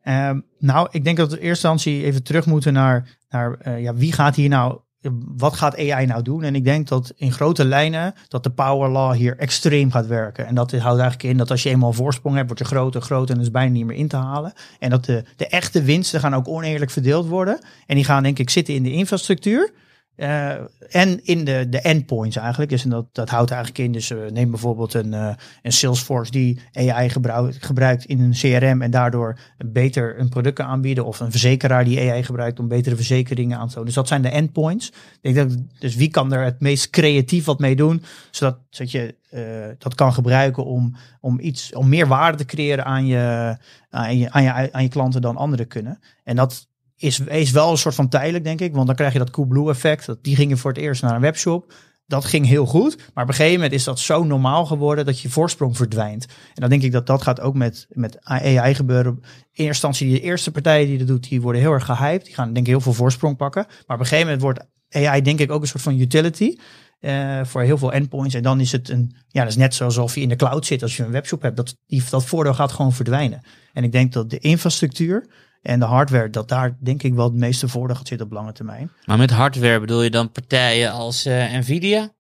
[0.03, 3.95] Ehm, nou, ik denk dat we in eerste instantie even terug moeten naar, naar ja,
[3.95, 4.81] wie gaat hier nou,
[5.37, 6.43] wat gaat AI nou doen?
[6.43, 10.47] En ik denk dat in grote lijnen dat de power law hier extreem gaat werken.
[10.47, 13.03] En dat houdt eigenlijk in dat als je eenmaal een voorsprong hebt, wordt je groter,
[13.03, 14.53] groter en is bijna niet meer in te halen.
[14.79, 17.61] En dat de, de echte winsten gaan ook oneerlijk verdeeld worden.
[17.87, 19.73] En die gaan denk ik zitten in de infrastructuur.
[20.17, 20.55] Eh,
[20.91, 22.71] en in de, de endpoints eigenlijk.
[22.71, 23.93] Dus en dat, dat houdt eigenlijk in.
[23.93, 28.83] Dus eh, neem bijvoorbeeld een, eh, een Salesforce die AI gebruikt, gebruikt in een CRM
[28.83, 31.05] en daardoor beter een product aanbieden.
[31.05, 33.87] Of een verzekeraar die AI gebruikt om betere verzekeringen aan te tonen.
[33.87, 34.93] Dus dat zijn de endpoints.
[35.21, 38.91] Ik denk dat, dus wie kan er het meest creatief wat mee doen, zodat, zodat
[38.91, 39.21] je
[39.79, 43.57] dat kan gebruiken om, om iets, om meer waarde te creëren aan je,
[43.91, 44.31] aan je,
[44.73, 45.99] aan je klanten dan anderen kunnen.
[46.25, 46.69] En dat
[47.03, 48.75] is, is wel een soort van tijdelijk, denk ik.
[48.75, 50.07] Want dan krijg je dat Coolblue effect.
[50.07, 51.73] Dat, die gingen voor het eerst naar een webshop.
[52.07, 52.97] Dat ging heel goed.
[53.15, 56.27] Maar op een gegeven moment is dat zo normaal geworden dat je voorsprong verdwijnt.
[56.27, 59.13] En dan denk ik dat dat gaat ook met, met AI gebeuren.
[59.13, 62.25] In eerste instantie, de eerste partijen die dat doet, die worden heel erg gehyped.
[62.25, 63.65] Die gaan denk ik heel veel voorsprong pakken.
[63.69, 64.61] Maar op een gegeven moment wordt
[64.91, 66.57] AI denk ik ook een soort van utility.
[67.01, 68.35] eh, voor heel veel endpoints.
[68.35, 70.67] En dan is het een, ja, dat is net zoals of je in de cloud
[70.67, 71.57] zit als je een webshop hebt.
[71.57, 73.43] Dat, die, dat voordeel gaat gewoon verdwijnen.
[73.73, 75.27] En ik denk dat de infrastructuur
[75.63, 78.53] en de hardware, dat daar denk ik wel het meeste voordeel gaat zitten op lange
[78.53, 78.91] termijn.
[79.05, 82.13] Maar met hardware bedoel je dan partijen als eh, Nvidia?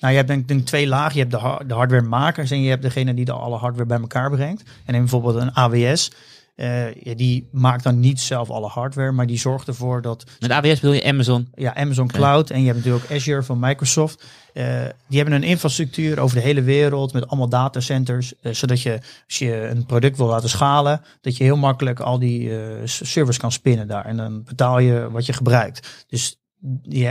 [0.00, 1.12] Nou, je hebt denk ik denk twee lagen.
[1.14, 3.98] Je hebt de, har- de hardwaremakers en je hebt degene die de alle hardware bij
[4.00, 4.62] elkaar brengt.
[4.84, 6.10] En neem bijvoorbeeld een AWS.
[6.56, 10.50] eh, ja, die maakt dan niet zelf alle hardware, maar die zorgt ervoor dat Met
[10.50, 11.48] AWS bedoel je Amazon?
[11.54, 14.24] ja, Amazon Cloud en je hebt natuurlijk ook Azure van Microsoft.
[14.52, 18.40] Eh, die hebben een infrastructuur over de hele wereld met allemaal datacenters.
[18.40, 22.18] eh, zodat je, als je een product wil laten schalen, dat je heel makkelijk al
[22.18, 24.04] die eh, servers kan spinnen daar.
[24.04, 26.04] En dan betaal je wat je gebruikt.
[26.08, 26.36] Dus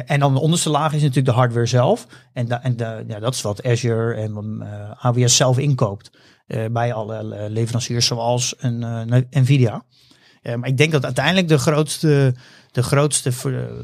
[0.06, 2.08] en dan de onderste laag is natuurlijk de hardware zelf.
[2.34, 2.76] En, en
[3.08, 4.62] ja, dat is wat Azure en
[4.98, 6.12] AWS zelf inkoopt.
[6.72, 9.84] bij alle leveranciers zoals een, Nvidia.
[10.44, 12.36] Maar ik denk dat uiteindelijk de grootste,
[12.72, 13.32] de grootste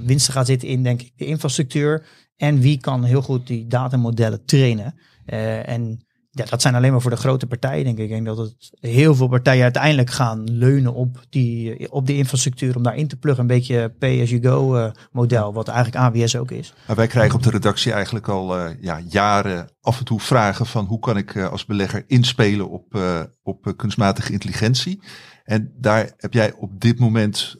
[0.01, 2.05] winsten gaat zitten in, denk ik, de infrastructuur.
[2.37, 4.95] En wie kan heel goed die datamodellen trainen.
[5.25, 8.03] Eh, en ja, dat zijn alleen maar voor de grote partijen, denk ik.
[8.03, 12.75] Ik denk dat het heel veel partijen uiteindelijk gaan leunen op, die, op de infrastructuur
[12.75, 13.41] om daarin te pluggen.
[13.41, 16.73] Een beetje pay-as-you-go eh, model, wat eigenlijk AWS ook is.
[16.87, 20.65] Maar wij krijgen op de redactie eigenlijk al eh, ja, jaren af en toe vragen
[20.65, 22.99] van hoe kan ik als belegger inspelen op,
[23.43, 25.01] op kunstmatige intelligentie.
[25.43, 27.55] En daar heb jij op dit moment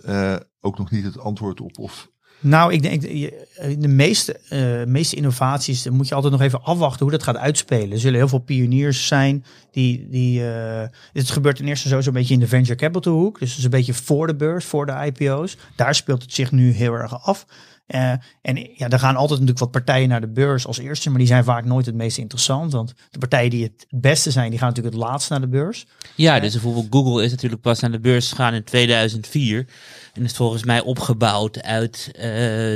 [0.60, 1.80] ook nog niet het antwoord op.
[1.80, 3.46] Of Nou, ik denk je-
[3.80, 7.92] de meeste, eh, meeste innovaties moet je altijd nog even afwachten hoe dat gaat uitspelen.
[7.92, 10.08] Er zullen heel veel pioniers zijn die.
[10.10, 13.40] die eh, dit gebeurt ten eerste sowieso een beetje in de venture capital hoek.
[13.40, 15.58] Dus het is een beetje voor de beurs, voor de IPO's.
[15.76, 17.46] Daar speelt het zich nu heel erg af.
[17.88, 21.18] Eh, en ja, er gaan altijd natuurlijk wat partijen naar de beurs als eerste, maar
[21.18, 22.72] die zijn vaak nooit het meest interessant.
[22.72, 25.86] Want de partijen die het beste zijn, die gaan natuurlijk het laatst naar de beurs.
[26.16, 29.68] Ja, dus bijvoorbeeld Google is natuurlijk pas aan de beurs gegaan in 2004.
[30.14, 32.22] En is volgens mij opgebouwd uit eh,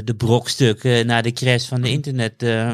[0.04, 2.71] de brokstukken na de crash van de internet eh,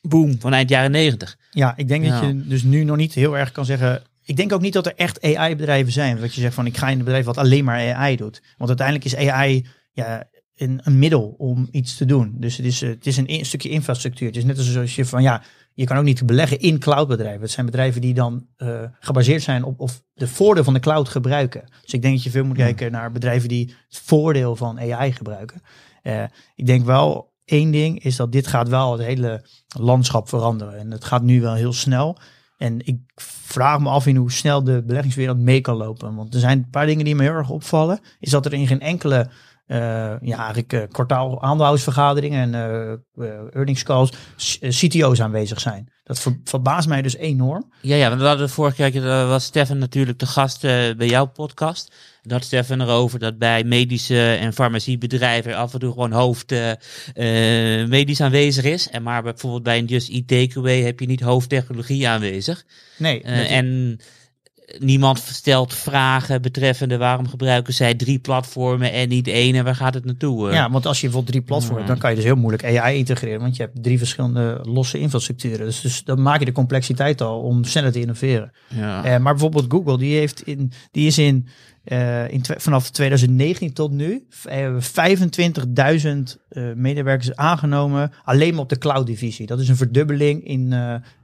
[0.00, 1.36] boom van eind jaren 90.
[1.50, 4.02] Ja, ik denk dat je dus nu nog niet heel erg kan zeggen.
[4.24, 6.20] Ik denk ook niet dat er echt AI-bedrijven zijn.
[6.20, 8.42] Dat je zegt van ik ga in een bedrijf wat alleen maar AI doet.
[8.56, 10.28] Want uiteindelijk is AI ja,
[10.58, 12.34] een, een middel om iets te doen.
[12.38, 14.26] Dus het is, eh, het is een, in- stukje infrastructuur.
[14.26, 15.42] Het is net als je van ja,
[15.74, 17.40] je kan ook niet beleggen in cloudbedrijven.
[17.40, 21.08] Het zijn bedrijven die dan eh, gebaseerd zijn op of de voordeel van de cloud
[21.08, 21.64] gebruiken.
[21.82, 25.12] Dus ik denk dat je veel moet kijken naar bedrijven die het voordeel van AI
[25.12, 25.62] gebruiken.
[26.02, 26.22] Eh,
[26.54, 29.44] ik denk wel één ding is dat dit gaat wel het hele
[29.78, 30.78] landschap veranderen.
[30.78, 32.18] En het gaat nu wel heel snel.
[32.56, 36.14] En ik vraag me af in hoe snel de beleggingswereld mee kan lopen.
[36.14, 38.00] Want er zijn een paar dingen die me heel erg opvallen.
[38.20, 39.30] Is dat er in geen enkele
[40.20, 42.92] ja, eigenlijk eh, kwartaal aandeelhoudersvergaderingen en eh
[43.26, 44.10] eh, earnings calls
[44.60, 45.92] eh, CTO's aanwezig zijn.
[46.04, 47.72] Dat ver- verbaast mij dus enorm.
[47.80, 51.06] Ja, ja, want we hadden vorige keer uh, was Stefan natuurlijk de gast eh, bij
[51.06, 51.92] jouw podcast.
[52.28, 56.70] Had Stefan erover dat bij medische en farmaciebedrijven af en toe gewoon hoofd eh,
[57.80, 58.88] eh, medisch aanwezig is.
[58.90, 62.64] En maar bijvoorbeeld bij een Just Eat Takeaway heb je niet hoofdtechnologie aanwezig.
[62.98, 63.98] Nee, Eh, dat- en
[64.78, 69.94] niemand stelt vragen betreffende waarom gebruiken zij drie platformen en niet één en waar gaat
[69.94, 70.48] het naartoe?
[70.48, 70.54] eh?
[70.54, 72.96] Ja, want als je bijvoorbeeld drie platformen hebt, dan kan je dus heel moeilijk AI
[72.98, 73.40] integreren.
[73.40, 75.66] Want je hebt drie verschillende losse infrastructuren.
[75.66, 78.52] Dus, dus dan maak je de complexiteit al om sneller te innoveren.
[78.68, 79.04] ja.
[79.04, 81.48] Eh, maar bijvoorbeeld Google, die, heeft in, die is in,
[81.88, 88.12] eh, in vanaf 2019 tot nu eh, 25.000 eh, medewerkers aangenomen.
[88.24, 89.46] Alleen maar op de cloud divisie.
[89.46, 90.74] Dat is een verdubbeling in,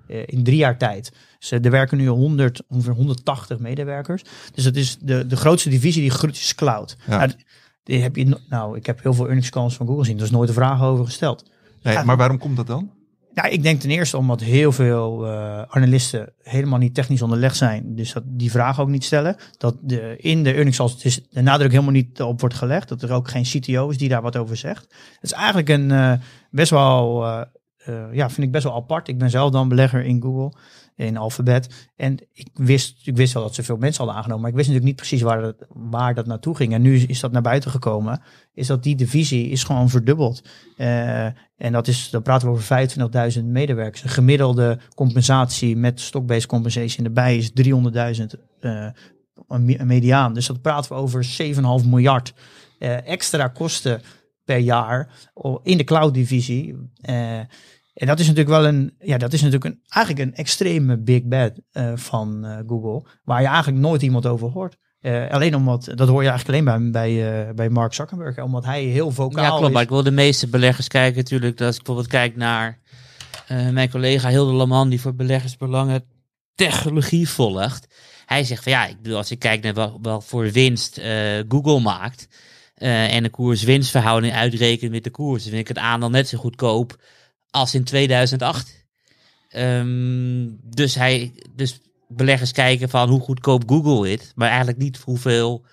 [0.07, 1.13] in drie jaar tijd.
[1.51, 4.23] Eh, er werken nu 100, ongeveer 180 medewerkers.
[4.55, 6.97] Dus dat is de, de grootste divisie die groeit is cloud.
[7.07, 7.17] Ja.
[7.19, 7.31] Nou,
[7.83, 10.19] die heb je, no- nou, ik heb heel veel earnings calls van Google gezien.
[10.19, 11.51] Er is nooit een vraag over gesteld.
[11.83, 12.91] nee, maar waarom komt dat dan?
[13.35, 17.95] Ja, ik denk ten eerste omdat heel veel eh, analisten helemaal niet technisch onderlegd zijn.
[17.95, 19.37] Dus dat die vragen ook niet stellen.
[19.59, 22.89] Dat de, in de earnings calls dus de nadruk helemaal niet op wordt gelegd.
[22.89, 24.83] Dat er ook geen CTO is die daar wat over zegt.
[24.83, 26.13] Het is eigenlijk een eh,
[26.51, 27.43] best wel, eh,
[28.13, 29.09] ja, vind ik best wel apart.
[29.09, 30.59] Ik ben zelf dan belegger in Google,
[30.97, 31.89] in Alphabet.
[31.97, 34.43] En ik wist, ik wist wel dat ze veel mensen hadden aangenomen.
[34.43, 36.73] Maar ik wist natuurlijk niet precies waar dat, waar dat naartoe ging.
[36.73, 38.23] En nu is dat naar buiten gekomen.
[38.55, 40.43] Is dat die divisie is gewoon verdubbeld.
[40.77, 41.25] Eh,
[41.57, 42.89] en dat is, dan praten we over
[43.39, 44.03] 25.000 medewerkers.
[44.03, 48.25] Een gemiddelde compensatie met stock-based compensation erbij is 300.000
[48.61, 48.87] eh,
[49.49, 50.35] een me- een mediaan.
[50.35, 52.35] Dus dat praten we over 7,5 miljard
[52.79, 54.03] eh, extra kosten
[54.45, 55.09] per jaar
[55.63, 56.75] in de cloud divisie.
[57.95, 61.23] En dat is natuurlijk wel een, ja, dat is natuurlijk een, eigenlijk een extreme big
[61.23, 64.77] bad eh, van eh, Google, waar je eigenlijk nooit iemand over hoort.
[65.01, 68.83] Eh, alleen omdat, dat hoor je eigenlijk alleen bij, bij, bij Mark Zuckerberg, omdat hij
[68.83, 69.67] heel vocaal Ja, klopt.
[69.67, 69.73] is.
[69.73, 71.61] Maar ik wil de meeste beleggers kijken natuurlijk.
[71.61, 72.79] Als ik bijvoorbeeld kijk naar
[73.73, 76.05] mijn collega Hilde Laman, die voor beleggersbelangen
[76.55, 77.95] technologie volgt.
[78.27, 81.01] Hij zegt van ja, ik bedoel, als ik kijk naar wel, wel voor winst
[81.49, 82.29] Google maakt.
[82.75, 85.43] en de koers-winstverhouding uitrekent met de koers.
[85.43, 86.97] dan vind ik het aandeel net zo goedkoop
[87.55, 88.85] als in 2008.
[89.49, 94.33] Ehm, dus, hij, dus beleggers kijken van hoe goedkoop Google is.
[94.35, 95.65] Maar eigenlijk niet hoeveel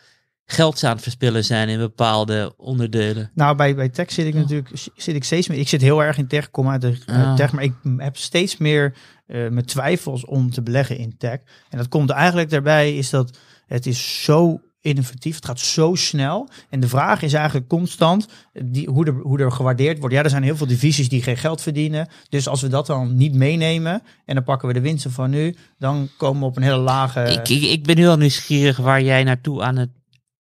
[0.45, 3.31] geld ze aan het verspillen zijn in bepaalde onderdelen.
[3.33, 5.59] Nou, bij, bij tech zit ik natuurlijk zit ik steeds meer.
[5.59, 7.35] Ik zit heel erg in tech, kom uit de Ja.
[7.35, 8.93] tech, maar ik heb steeds meer
[9.27, 11.39] eh mijn twijfels om te beleggen in tech.
[11.69, 16.49] En dat komt eigenlijk daarbij is dat het is zo innovatief, het gaat zo snel.
[16.69, 20.15] En de vraag is eigenlijk constant die, hoe, er, hoe er gewaardeerd wordt.
[20.15, 22.07] Ja, er zijn heel veel divisies die geen geld verdienen.
[22.29, 25.55] Dus als we dat dan niet meenemen en dan pakken we de winsten van nu,
[25.77, 27.21] dan komen we op een hele lage.
[27.21, 29.89] Ik, ik, ben nu al nieuwsgierig waar jij naartoe aan het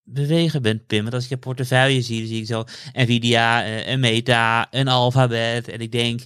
[0.03, 1.01] bewegen bent, Pim.
[1.01, 5.67] Want als ik je portefeuille zie, zie ik zo Nvidia, eh, een Meta, een Alphabet.
[5.67, 6.21] En ik denk,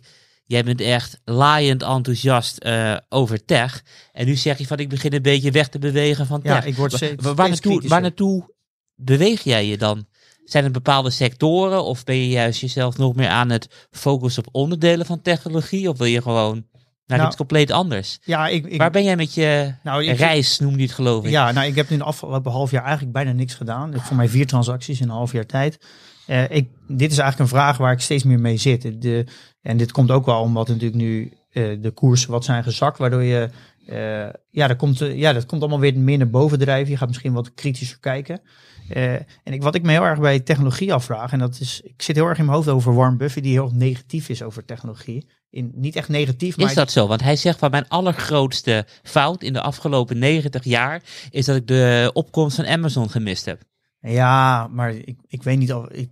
[0.46, 3.84] jij bent echt laaiend enthousiast eh, over tech.
[4.12, 6.66] En nu zeg je van, ik begin een beetje weg te bewegen van Ja, tech.
[6.66, 8.54] ik word steeds- waar, naartoe, waar naartoe
[8.96, 10.06] beweeg jij je dan?
[10.46, 14.56] Zijn er bepaalde sectoren of ben je juist jezelf nog meer aan het focussen op
[14.56, 15.90] onderdelen van technologie?
[15.90, 16.66] Of wil je gewoon
[17.06, 18.18] naar Nou, iets compleet anders?
[18.24, 21.24] Ja, ik, ik, Waar ben jij met je nou, ik- reis, noem je het geloof
[21.26, 21.32] ik?
[21.32, 23.94] Ja, nou, ik heb in de afgelopen half jaar eigenlijk bijna niks gedaan.
[23.94, 25.78] Ik voor mij vier transacties in een half jaar tijd.
[26.26, 29.02] Eh, ik, dit is eigenlijk een vraag waar ik steeds meer mee zit.
[29.02, 29.26] De,
[29.62, 33.24] en dit komt ook wel omdat natuurlijk nu eh, de koersen wat zijn gezakt, waardoor
[33.24, 33.50] je
[33.86, 36.92] eh, ja, dat komt, ja, dat komt allemaal weer meer naar boven drijven.
[36.92, 38.42] Je gaat misschien wat kritischer kijken.
[38.90, 42.16] En ik, wat ik me heel erg bij technologie afvraag, en dat is, ik zit
[42.16, 45.28] heel erg in mijn hoofd over Warren Buffett, die heel negatief is over technologie.
[45.50, 47.08] In, niet echt negatief, maar Is dat zo?
[47.08, 51.68] Want hij zegt van mijn allergrootste fout in de afgelopen 90 jaar is dat ik
[51.68, 53.62] de opkomst van Amazon gemist heb.
[54.00, 55.88] Ja, maar ik, ik weet niet of.
[55.88, 56.10] Ik,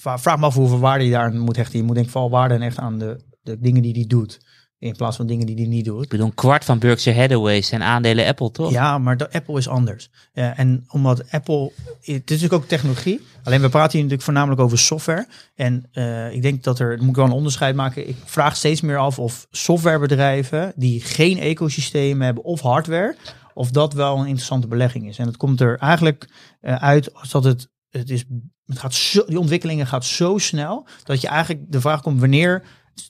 [0.00, 1.78] vraag me af hoeveel waarde je daar aan moet hechten.
[1.78, 4.40] Je moet denk ik vooral waarde hechten aan de, de dingen die hij doet.
[4.78, 6.02] In plaats van dingen die hij niet doet.
[6.02, 8.70] Ik bedoel, een kwart van Berkshire Hathaway zijn aandelen Apple, toch?
[8.70, 10.10] Ja, maar de, Apple is anders.
[10.32, 13.20] Eh, en omdat Apple, het is natuurlijk ook technologie.
[13.42, 15.26] Alleen we praten hier natuurlijk voornamelijk over software.
[15.54, 18.08] En eh, ik denk dat er, moet ik wel een onderscheid maken.
[18.08, 23.16] Ik vraag steeds meer af of softwarebedrijven die geen ecosysteem hebben of hardware,
[23.54, 25.18] of dat wel een interessante belegging is.
[25.18, 26.28] En het komt er eigenlijk
[26.60, 28.24] eh, uit als dat het, het is,
[28.66, 32.62] het gaat zo, die ontwikkelingen gaat zo snel dat je eigenlijk de vraag komt wanneer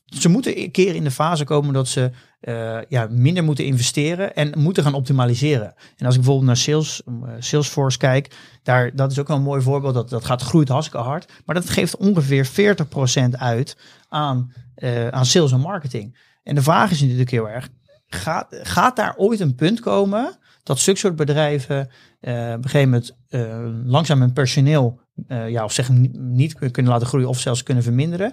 [0.05, 4.35] ze moeten een keer in de fase komen dat ze eh, ja, minder moeten investeren
[4.35, 5.75] en moeten gaan optimaliseren.
[5.97, 9.43] En als ik bijvoorbeeld naar Sales, eh, Salesforce kijk, daar, dat is ook wel een
[9.43, 9.95] mooi voorbeeld.
[9.95, 11.33] Dat, dat gaat groeit hartstikke hard.
[11.45, 13.77] Maar dat geeft ongeveer 40% uit
[14.09, 16.19] aan, eh, aan sales en marketing.
[16.43, 17.69] En de vraag is natuurlijk heel erg,
[18.07, 22.88] gaat, gaat daar ooit een punt komen dat zulke soort bedrijven eh, op een gegeven
[22.90, 27.62] moment eh, langzaam hun personeel eh, ja, of zeggen niet, kunnen laten groeien of zelfs
[27.62, 28.33] kunnen verminderen.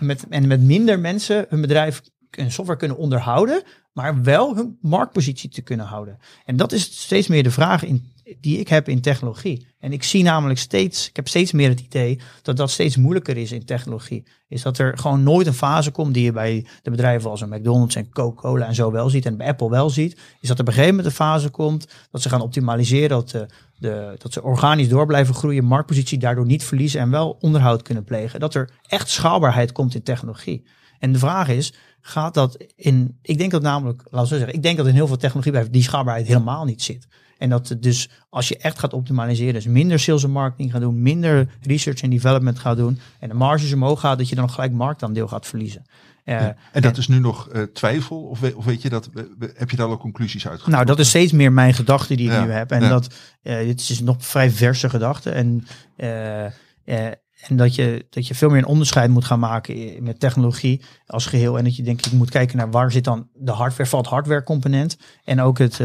[0.00, 3.62] Met, en met minder mensen hun bedrijf en software kunnen onderhouden,
[3.92, 6.18] maar wel hun marktpositie te kunnen houden.
[6.44, 9.66] En dat is steeds meer de vraag in, die ik heb in technologie.
[9.78, 13.36] En ik zie namelijk steeds, ik heb steeds meer het idee dat dat steeds moeilijker
[13.36, 14.24] is in technologie.
[14.48, 17.48] Is dat er gewoon nooit een fase komt die je bij de bedrijven als een
[17.48, 20.18] McDonald's en Coca-Cola en zo wel ziet en bij Apple wel ziet.
[20.40, 23.30] Is dat er op een gegeven moment een fase komt dat ze gaan optimaliseren, dat,
[23.30, 23.46] de,
[23.78, 28.04] de, dat ze organisch door blijven groeien, marktpositie daardoor niet verliezen en wel onderhoud kunnen
[28.04, 28.40] plegen.
[28.40, 30.66] Dat er echt schaalbaarheid komt in technologie.
[30.98, 34.62] En de vraag is, gaat dat in, ik denk dat namelijk, laten we zeggen, ik
[34.62, 37.06] denk dat in heel veel technologiebedrijven die schaalbaarheid helemaal niet zit.
[37.40, 40.80] En dat het dus als je echt gaat optimaliseren, dus minder sales en marketing gaat
[40.80, 44.50] doen, minder research en development gaat doen en de marges omhoog gaat, dat je dan
[44.50, 45.82] gelijk marktaandeel gaat verliezen.
[46.24, 48.22] Eh, En dat is nu nog eh, twijfel?
[48.22, 49.10] Of, we- of weet je dat,
[49.54, 50.66] heb je daar al conclusies uit?
[50.66, 52.70] Nou, dat is steeds meer mijn gedachte die ik Ja, nu heb.
[52.70, 52.88] En ja.
[52.88, 55.30] dat, eh, dit is nog vrij verse gedachte.
[55.30, 60.82] En, en dat je, dat je veel meer een onderscheid moet gaan maken met technologie
[61.06, 61.58] als geheel.
[61.58, 64.42] En dat je denk ik moet kijken naar waar zit dan de hardware, valt hardware
[64.42, 64.96] component.
[65.24, 65.80] En ook het,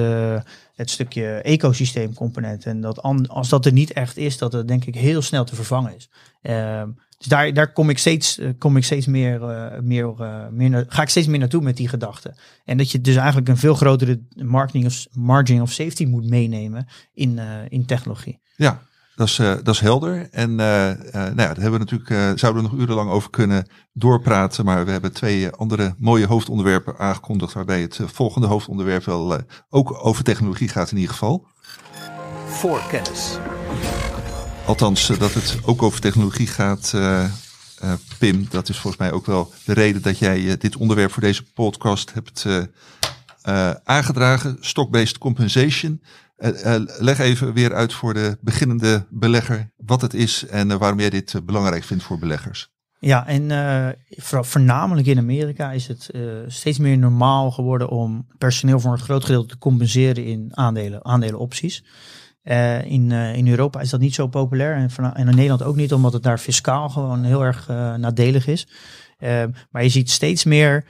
[0.76, 2.66] het stukje ecosysteem component.
[2.66, 5.56] En dat als dat er niet echt is, dat het denk ik heel snel te
[5.56, 6.10] vervangen is.
[6.42, 10.48] Ehm, dus daar, daar kom ik steeds, eh, kom ik steeds meer, eh, meer, eh,
[10.48, 12.36] meer ga ik steeds meer naartoe met die gedachten.
[12.66, 16.88] En dat je dus eigenlijk een veel grotere marketing of margin of safety moet meenemen
[17.14, 18.40] in, in technologie.
[18.56, 18.82] Ja,
[19.16, 20.28] dat is, eh, dat is helder.
[20.32, 23.68] En eh, eh, nou ja, daar hebben we natuurlijk, zouden we nog urenlang over kunnen
[23.94, 24.66] doorpraten.
[24.66, 27.54] Maar we hebben twee andere mooie hoofdonderwerpen aangekondigd.
[27.54, 31.48] Waarbij het volgende hoofdonderwerp wel ook over technologie gaat in ieder geval.
[32.46, 33.38] Voorkennis.
[34.66, 36.94] Althans, eh, dat het ook over technologie gaat,
[38.20, 38.48] Pim.
[38.50, 42.14] Dat is volgens mij ook wel de reden dat jij dit onderwerp voor deze podcast
[42.14, 42.46] hebt
[43.46, 44.58] eh, aangedragen.
[44.60, 46.02] Stock-based compensation.
[46.36, 50.78] Eh, eh, leg even weer uit voor de beginnende belegger wat het is en eh,
[50.78, 52.74] waarom jij dit belangrijk vindt voor beleggers.
[53.00, 56.10] Ja, en voornamelijk in Amerika is het
[56.48, 61.84] steeds meer normaal geworden om personeel voor een groot gedeelte te compenseren in aandelen, aandelenopties.
[62.84, 66.14] In, in Europa is dat niet zo populair en, en in Nederland ook niet, omdat
[66.14, 67.68] het daar fiscaal gewoon heel erg
[67.98, 68.68] nadelig is.
[69.72, 70.86] Maar je ziet steeds meer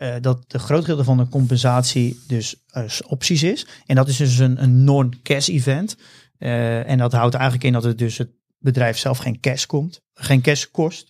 [0.00, 3.66] eh, dat de groot gedeelte van de compensatie dus eh, opties is.
[3.86, 5.96] En dat is dus een, een non-cash event.
[6.38, 10.00] Eh, en dat houdt eigenlijk in dat het dus het bedrijf zelf geen cash komt,
[10.14, 11.09] geen cash kost.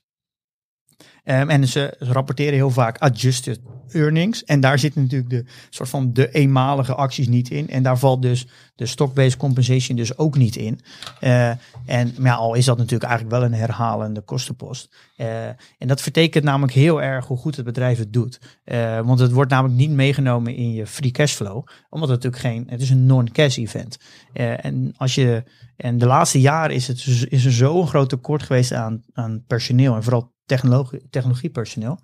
[1.24, 3.60] Ehm, en ze, rapporteren heel vaak adjusted
[3.94, 4.44] earnings.
[4.44, 7.68] En daar zitten natuurlijk de soort van de eenmalige acties niet in.
[7.68, 10.80] En daar valt dus de stock-based compensation dus ook niet in.
[11.20, 11.48] Eh,
[11.86, 14.96] en maar ja, al is dat natuurlijk eigenlijk wel een herhalende kostenpost.
[15.16, 18.40] Eh, en dat vertekent namelijk heel erg hoe goed het bedrijf het doet.
[18.64, 21.66] Eh, want het wordt namelijk niet meegenomen in je free cashflow.
[21.90, 23.98] Omdat het natuurlijk geen, het is een non-cash event.
[24.32, 25.44] En als je,
[25.76, 29.94] en de laatste jaren is, het, is er zo'n groot tekort geweest aan, aan personeel
[29.94, 32.00] en vooral technologie, technologiepersoneel.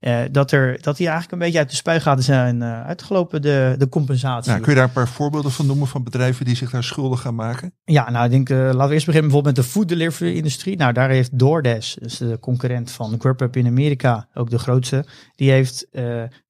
[0.00, 3.74] Eh, dat, er, dat die eigenlijk een beetje uit de spuigaten zijn eh, uitgelopen, de,
[3.78, 4.50] de compensatie.
[4.50, 7.20] Nou, kun je daar een paar voorbeelden van noemen van bedrijven die zich daar schuldig
[7.20, 7.72] gaan maken?
[7.84, 10.76] Ja, nou ik denk, eh, laten we eerst beginnen bijvoorbeeld met de food delivery industrie.
[10.76, 15.50] Nou, daar heeft DoorDash, dus de concurrent van Grubhub in Amerika, ook de grootste, die
[15.50, 15.86] heeft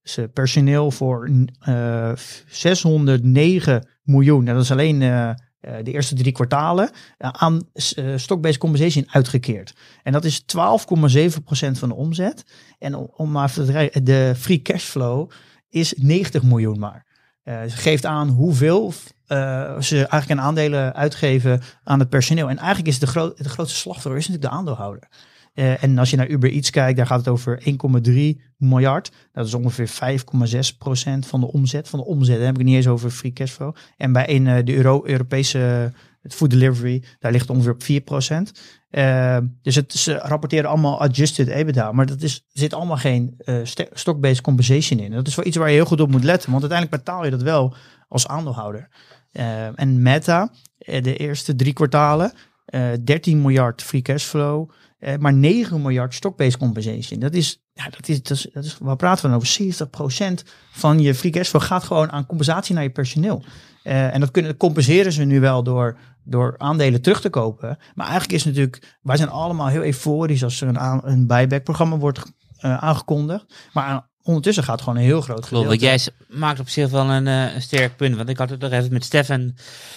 [0.02, 1.30] zijn personeel voor
[1.60, 2.12] eh
[2.46, 5.02] 609 miljoen, nou, dat is alleen
[5.60, 7.62] eh, eh, de eerste drie kwartalen, eh, aan
[7.96, 9.74] uh, stock-based compensation uitgekeerd.
[10.02, 12.44] En dat is 12,7% van de omzet.
[12.78, 13.54] En om, maar
[14.02, 15.30] de free cashflow
[15.68, 17.06] is 90 miljoen maar.
[17.48, 18.92] Eh, ze geeft aan hoeveel
[19.26, 22.48] eh, ze eigenlijk aan aandelen uitgeven aan het personeel.
[22.48, 25.08] En eigenlijk is de, gro de grootste slachtoffer is natuurlijk de aandeelhouder.
[25.58, 29.12] Eh, en als je naar Uber Eats kijkt, daar gaat het over 1,3 miljard.
[29.32, 31.88] Dat is ongeveer 5,6 procent van de omzet.
[31.88, 33.74] Van de omzet daar heb ik het niet eens over free cashflow.
[33.96, 35.92] En bij een, eh, de Euro Europese
[36.22, 38.52] het food delivery, daar ligt het ongeveer op 4 procent.
[38.90, 43.56] Eh, dus het, ze rapporteren allemaal adjusted EBITDA, maar dat is, zit allemaal geen eh,
[43.62, 45.10] st- stock-based compensation in.
[45.10, 47.30] Dat is wel iets waar je heel goed op moet letten, want uiteindelijk betaal je
[47.30, 47.74] dat wel
[48.08, 48.88] als aandeelhouder.
[49.32, 52.32] Eh, en Meta, eh, de eerste drie kwartalen,
[52.64, 57.20] eh 13 miljard free cashflow, eh, maar 9 miljard stock-based compensation.
[57.20, 60.38] Dat is, ja, dat is, dat is, dat is, waar praten we over?
[60.42, 63.42] 70% van je free cashflow gaat gewoon aan compensatie naar je personeel.
[63.82, 67.78] Eh, en dat kunnen, compenseren ze nu wel door, door aandelen terug te kopen.
[67.94, 72.22] Maar eigenlijk is natuurlijk, wij zijn allemaal heel euforisch als er een, een buyback-programma wordt
[72.58, 73.68] eh, aangekondigd.
[73.72, 75.68] Maar ondertussen gaat gewoon een heel groot Klopt, gedeelte.
[75.68, 78.16] want jij maakt op zich wel een, eh, een sterk punt.
[78.16, 79.54] Want ik had het nog even met Stefan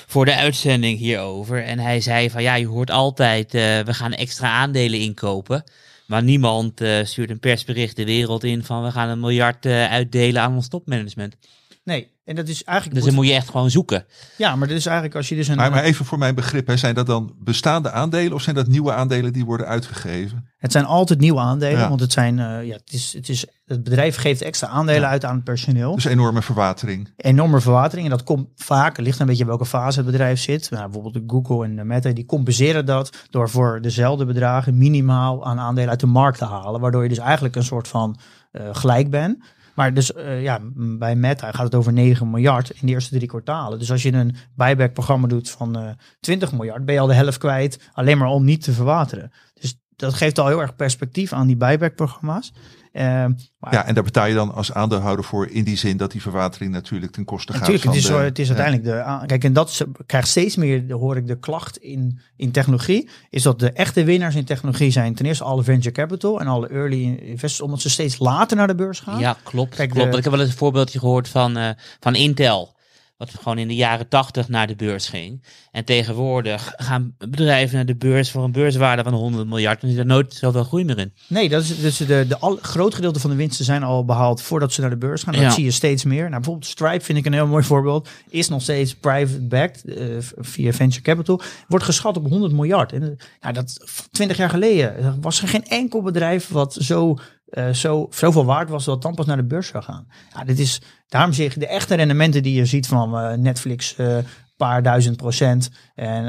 [0.07, 1.63] voor de uitzending hierover.
[1.63, 5.63] En hij zei van ja, je hoort altijd, eh, we gaan extra aandelen inkopen.
[6.05, 10.41] Maar niemand eh, stuurt een persbericht de wereld in van we gaan een miljard uitdelen
[10.41, 11.35] aan ons topmanagement.
[11.83, 12.97] Nee, en dat is eigenlijk...
[12.97, 14.05] Dus dan moet je echt gewoon zoeken.
[14.37, 15.55] Ja, maar dat is eigenlijk als je dus een...
[15.55, 18.67] Maar, maar even voor mijn begrip, hè, zijn dat dan bestaande aandelen of zijn dat
[18.67, 20.49] nieuwe aandelen die worden uitgegeven?
[20.57, 21.87] Het zijn altijd nieuwe aandelen, Ja.
[21.89, 25.07] want het zijn, eh, ja, het is, het is, het bedrijf geeft extra aandelen Ja.
[25.09, 25.95] uit aan het personeel.
[25.95, 27.13] Dus enorme verwatering.
[27.17, 30.39] Enorme verwatering en dat komt vaak, het ligt een beetje in welke fase het bedrijf
[30.39, 30.69] zit.
[30.69, 35.45] Nou, bijvoorbeeld de Google en de Meta, die compenseren dat door voor dezelfde bedragen minimaal
[35.45, 38.19] aan aandelen uit de markt te halen, waardoor je dus eigenlijk een soort van
[38.51, 39.43] eh, gelijk bent.
[39.81, 43.27] Maar dus eh, ja, bij Meta gaat het over 9 miljard in de eerste drie
[43.27, 43.79] kwartalen.
[43.79, 47.13] Dus als je een buyback programma doet van eh 20 miljard, ben je al de
[47.13, 49.31] helft kwijt, alleen maar om niet te verwateren.
[49.53, 52.53] Dus dat geeft al heel erg perspectief aan die buyback programma's.
[52.53, 52.61] Eh,
[52.93, 56.21] maar Ja, en daar betaal je dan als aandeelhouder voor in die zin dat die
[56.21, 58.55] verwatering natuurlijk ten koste gaat Natuurlijk, het is, de- het is ja.
[58.55, 59.25] uiteindelijk de.
[59.25, 63.09] Kijk, en dat krijgt steeds meer, de- hoor ik de klacht in, in technologie.
[63.29, 66.67] Is dat de echte winnaars in technologie zijn ten eerste alle venture capital en alle
[66.67, 69.19] early investors, omdat ze steeds later naar de beurs gaan.
[69.19, 69.75] Ja, klopt.
[69.75, 70.11] Kijk, klopt.
[70.11, 71.69] de- Ik heb wel eens een voorbeeldje gehoord van, eh,
[71.99, 72.79] van Intel.
[73.21, 75.43] Wat gewoon in de jaren tachtig naar de beurs ging.
[75.71, 79.81] En tegenwoordig gaan bedrijven naar de beurs voor een beurswaarde van 100 miljard.
[79.81, 81.13] En er zit er nooit zoveel groei meer in.
[81.27, 84.41] Nee, dat is dus de, de al, groot gedeelte van de winsten zijn al behaald
[84.41, 85.33] voordat ze naar de beurs gaan.
[85.33, 85.49] Dat Ja.
[85.49, 86.21] zie je steeds meer.
[86.21, 88.09] Nou, bijvoorbeeld Stripe vind ik een heel mooi voorbeeld.
[88.29, 90.05] Is nog steeds private backed eh,
[90.37, 91.41] via venture capital.
[91.67, 92.93] Wordt geschat op 100 miljard.
[92.93, 93.09] En, eh,
[93.41, 93.79] nou, dat
[94.11, 97.17] 20 jaar geleden was er geen enkel bedrijf wat zo,
[97.51, 100.07] eh, zo zoveel waard was dat dan pas naar de beurs zou gaan.
[100.35, 103.95] Ja, dit is daarom zeg je de echte rendementen die je ziet van eh, Netflix.
[103.95, 104.17] eh,
[104.57, 105.69] paar duizend procent.
[105.95, 106.25] En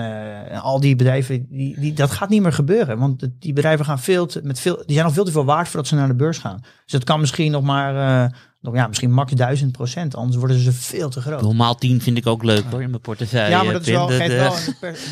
[0.49, 2.99] en al die bedrijven, die, die, dat gaat niet meer gebeuren.
[2.99, 5.69] Want die bedrijven gaan veel te, met veel, die zijn al veel te veel waard
[5.69, 6.61] voordat ze naar de beurs gaan.
[6.85, 7.95] Dus het kan misschien nog maar,
[8.61, 10.17] nog, ja, misschien max duizend procent.
[10.17, 11.43] Anders worden ze veel te groot.
[11.43, 13.51] Normaal 10 vind ik ook leuk hoor, in mijn portefeuille.
[13.51, 14.53] Ja, maar dat is wel, een, Ja.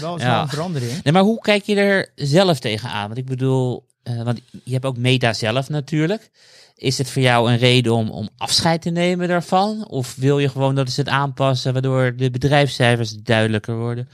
[0.01, 1.03] wel een verandering.
[1.03, 3.07] Nee, maar hoe kijk je er zelf tegenaan?
[3.07, 6.31] Want ik bedoel, eh, want je hebt ook Meta zelf natuurlijk.
[6.75, 9.87] Is het voor jou een reden om, om afscheid te nemen daarvan?
[9.89, 14.09] Of wil je gewoon dat ze het aanpassen waardoor de bedrijfscijfers duidelijker worden?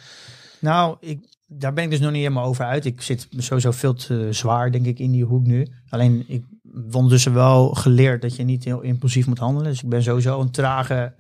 [0.58, 2.84] Nou, ik, daar ben ik dus nog niet helemaal over uit.
[2.84, 5.66] Ik zit sowieso veel te zwaar, denk ik, in die hoek nu.
[5.88, 6.44] Alleen, ik
[6.92, 9.70] ondertussen wel geleerd dat je niet heel impulsief moet handelen.
[9.70, 11.12] Dus ik ben sowieso een trage,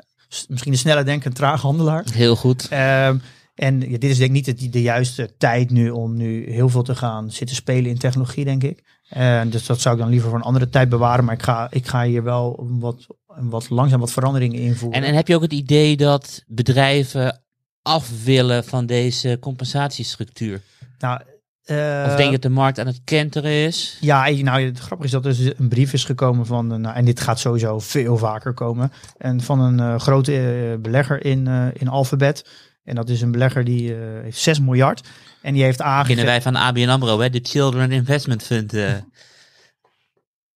[0.48, 2.04] misschien een snelle denken, een traag handelaar.
[2.12, 2.68] Heel goed.
[2.68, 3.18] Ehm,
[3.56, 6.68] en ja, dit is denk ik niet de, de juiste tijd nu om nu heel
[6.68, 8.82] veel te gaan zitten spelen in technologie, denk ik.
[9.08, 11.24] Eh, dus dat zou ik dan liever voor een andere tijd bewaren.
[11.24, 15.02] Maar ik ga, ik ga hier wel wat, wat langzaam wat veranderingen invoeren.
[15.02, 17.40] En, en heb je ook het idee dat bedrijven
[17.82, 20.60] af willen van deze compensatiestructuur?
[20.98, 21.20] nou,
[21.64, 23.98] eh, Of denk je dat de markt aan het kenteren is?
[24.00, 26.96] Ja, nou, het grappige is dat er dus een brief is gekomen van, een- nou,
[26.96, 31.46] en dit gaat sowieso veel vaker komen, en van een eh, grote eh, belegger in,
[31.46, 32.44] eh, in Alphabet.
[32.86, 35.08] En dat is een belegger die eh, heeft 6 miljard.
[35.42, 36.24] En die heeft Kennen aangegeven...
[36.24, 37.30] wij van ABN AMRO, hè?
[37.30, 38.74] de Children Investment Fund.
[38.74, 38.92] eh.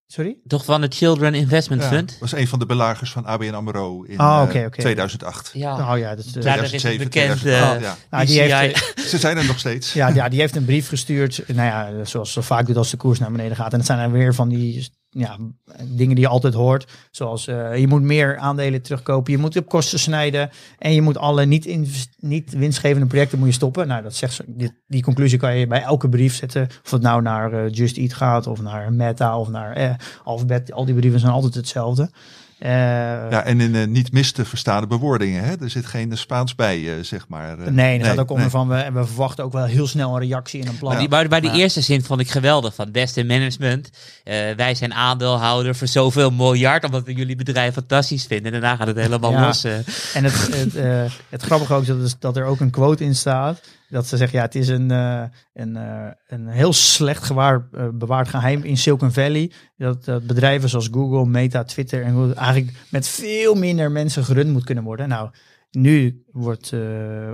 [0.07, 0.37] Sorry?
[0.47, 2.17] Toch van het Children Investment Ja, Fund?
[2.21, 4.81] was een van de belagers van ABN AMRO in Oh, eh, oké, oké.
[4.81, 5.51] 2008.
[5.53, 5.93] Ja.
[5.93, 7.97] Oh ja, dat de- Ja, is 2007, een bekend, 2008, eh, ja.
[8.11, 9.93] Nou, die heeft, Ze zijn er nog steeds.
[9.93, 11.43] ja, ja, die heeft een brief gestuurd.
[11.47, 13.73] Nou ja, zoals zo vaak doet als de koers naar beneden gaat.
[13.73, 15.37] En dat zijn dan weer van die ja,
[15.85, 16.87] dingen die je altijd hoort.
[17.11, 19.33] Zoals eh, je moet meer aandelen terugkopen.
[19.33, 20.51] Je moet op kosten snijden.
[20.79, 21.79] En je moet alle niet,
[22.19, 23.89] niet winstgevende projecten moet je stoppen.
[23.89, 26.69] Nou, dat zegt ze, die, die conclusie kan je bij elke brief zetten.
[26.85, 28.47] Of het nou naar eh, Just Eat gaat.
[28.47, 29.39] Of naar Meta.
[29.39, 29.95] Of naar eh,
[30.25, 30.73] Alphabet.
[30.73, 32.11] Al die brieven zijn altijd hetzelfde.
[32.61, 32.71] Eh,
[33.31, 35.45] Ja, en in eh, niet mis te verstaande bewoordingen.
[35.45, 35.55] Hè?
[35.61, 37.59] Er zit geen Spaans bij, eh, zeg maar.
[37.59, 37.67] eh.
[37.73, 38.51] nee, er gaat ook onder nee.
[38.51, 40.91] van, we, we verwachten ook wel heel snel een reactie in een plan.
[40.93, 42.75] Maar die, maar bij die Maar- eerste zin vond ik geweldig.
[42.75, 43.91] Van beste management.
[44.25, 46.85] eh, wij zijn aandeelhouder voor zoveel miljard.
[46.85, 48.53] Omdat we jullie bedrijf fantastisch vinden.
[48.53, 49.47] En daarna gaat het helemaal Ja.
[49.47, 49.65] los.
[49.65, 49.75] eh.
[50.15, 50.73] En het, het,
[51.29, 53.61] het grappige ook is dat, is dat er ook een quote in staat.
[53.91, 55.23] Dat ze zeggen, ja, het is een, eh,
[55.53, 59.51] een, eh, een heel slecht gewaar, eh, bewaard geheim in Silicon Valley.
[59.77, 64.51] Dat, dat bedrijven zoals Google, Meta, Twitter en Google eigenlijk met veel minder mensen gerund
[64.53, 65.09] moet kunnen worden.
[65.09, 65.31] Nou,
[65.71, 66.73] nu wordt,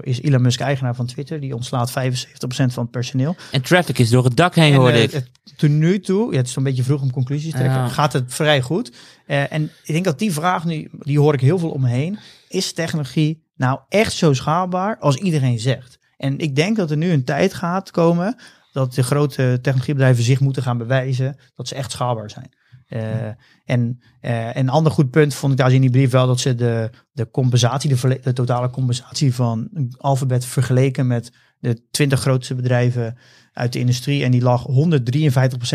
[0.00, 1.40] is Elon Musk eigenaar van Twitter.
[1.40, 3.36] Die ontslaat 75% van het personeel.
[3.52, 5.10] En traffic is door het dak heen, hoorde eh, ik.
[5.10, 7.88] het- tot nu toe, ja, het is een beetje vroeg om conclusies te trekken, Ja.
[7.88, 8.92] gaat het vrij goed.
[9.26, 12.18] En ik denk dat die vraag nu, die hoor ik heel veel omheen.
[12.48, 15.98] Is technologie nou echt zo schaalbaar als iedereen zegt?
[16.16, 18.36] En ik denk dat er nu een tijd gaat komen
[18.72, 22.50] dat de grote technologiebedrijven zich moeten gaan bewijzen dat ze echt schaalbaar zijn.
[22.86, 23.28] Eh,
[23.64, 26.54] en eh, een ander goed punt vond ik daar in die brief wel dat ze
[26.54, 33.18] de, de compensatie, de, totale compensatie van Alphabet vergeleken met de 20 grootste bedrijven
[33.52, 34.24] uit de industrie.
[34.24, 34.66] En die lag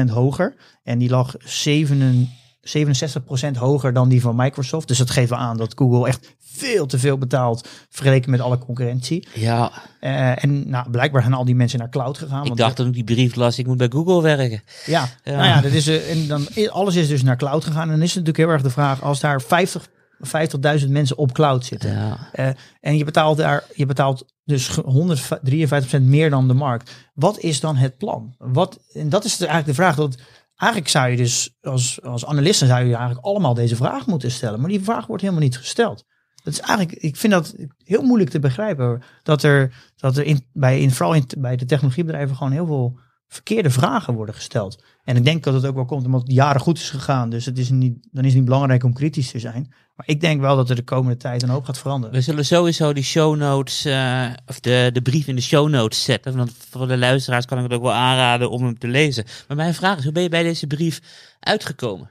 [0.01, 0.55] 153% hoger.
[0.83, 2.29] En die lag 7,
[2.61, 4.87] 67% hoger dan die van Microsoft.
[4.87, 8.57] Dus dat geeft wel aan dat Google echt veel te veel betaalt vergeleken met alle
[8.57, 9.27] concurrentie.
[9.33, 12.41] Ja, Eh, en nou, blijkbaar zijn al die mensen naar cloud gegaan.
[12.41, 14.61] ik want dacht toen ik die brief las, ik moet bij Google werken.
[14.85, 15.31] ja, Ja.
[15.31, 17.81] nou ja, dat is, eh, en dan, alles is dus naar cloud gegaan.
[17.83, 19.87] En dan is het natuurlijk heel erg de vraag, als daar 50
[20.23, 21.91] 50.000 mensen op cloud zitten.
[21.91, 22.17] Ja.
[22.31, 22.49] eh,
[22.81, 26.91] en je betaalt daar, je betaalt dus ge- 153% meer dan de markt.
[27.13, 28.35] Wat is dan het plan?
[28.37, 29.95] Wat, en dat is de- eigenlijk de vraag.
[29.95, 30.15] Dat,
[30.55, 34.59] eigenlijk zou je dus als, als analisten zou je eigenlijk allemaal deze vraag moeten stellen.
[34.59, 36.05] Maar die vraag wordt helemaal niet gesteld.
[36.43, 39.01] Dat is eigenlijk, ik vind dat heel moeilijk te begrijpen.
[39.23, 42.99] Dat er, dat er in, bij, in, vooral in, bij de technologiebedrijven gewoon heel veel
[43.27, 44.83] verkeerde vragen worden gesteld.
[45.03, 47.29] En ik denk dat het ook wel komt omdat het jaren goed is gegaan.
[47.29, 49.73] Dus het is niet, dan is het niet belangrijk om kritisch te zijn.
[49.95, 52.15] Maar ik denk wel dat er de komende tijd een hoop gaat veranderen.
[52.15, 56.03] We zullen sowieso die show notes, eh, of de, de brief in de show notes
[56.03, 56.37] zetten.
[56.37, 59.25] Want voor de luisteraars kan ik het ook wel aanraden om hem te lezen.
[59.47, 61.01] Maar mijn vraag is, hoe ben je bij deze brief
[61.39, 62.09] uitgekomen?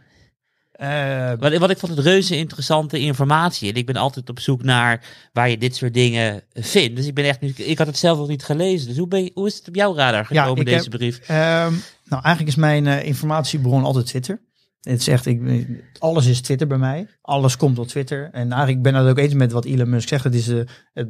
[0.80, 3.70] Eh, Want, want ik vond het reuze interessante informatie.
[3.70, 6.96] En ik ben altijd op zoek naar waar je dit soort dingen vindt.
[6.96, 8.88] Dus ik ben echt, nu- ik had het zelf nog niet gelezen.
[8.88, 11.18] Dus hoe, ben je, hoe is het op jouw radar gekomen, deze heb- brief?
[11.18, 11.72] Ehm,
[12.04, 14.40] nou, eigenlijk is mijn eh, informatiebron altijd Twitter.
[14.80, 15.66] Het is echt, ik,
[15.98, 17.06] alles is Twitter bij mij.
[17.22, 18.28] Alles komt op Twitter.
[18.32, 20.24] En eigenlijk ben ik het ook eens met wat Elon Musk zegt.
[20.24, 21.08] Het is eh, het,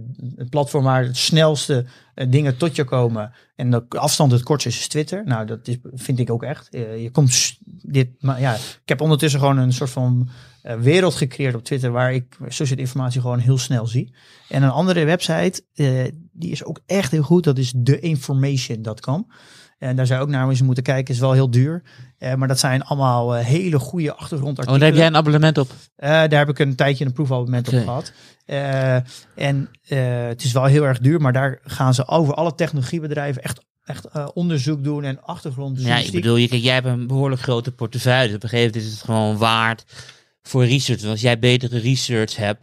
[0.50, 3.32] platform waar het snelste eh, dingen tot je komen.
[3.56, 5.24] En de afstand het kortste is Twitter.
[5.24, 6.68] Nou, dat is, vind ik ook echt.
[6.68, 10.28] Eh, je komt dit, maar ja, ik heb ondertussen gewoon een soort van
[10.78, 14.14] wereld gecreëerd op Twitter waar ik social informatie gewoon heel snel zie.
[14.48, 15.62] En een andere website,
[16.32, 17.44] die is ook echt heel goed.
[17.44, 19.26] Dat is theinformation.com.
[19.81, 21.14] En daar zou je ook naar eens moeten kijken.
[21.14, 21.83] Is wel heel duur.
[22.18, 24.78] Eh, maar dat zijn allemaal eh, hele goede Oh, achtergrondartikelen.
[24.81, 25.70] daar heb jij een abonnement op.
[25.97, 28.12] Eh, daar heb ik een tijdje een proefabonnement op gehad.
[28.45, 28.95] Eh,
[29.35, 29.68] en
[30.28, 34.33] het is wel heel erg duur, maar daar gaan ze over alle technologiebedrijven echt, echt
[34.33, 35.83] onderzoek doen en achtergrond.
[35.83, 38.26] Ja, ik bedoel, je, kijk, jij hebt een behoorlijk grote portefeuille.
[38.26, 39.85] Dus op een gegeven moment is het gewoon waard
[40.43, 41.01] voor research.
[41.01, 42.61] Want als jij betere research hebt,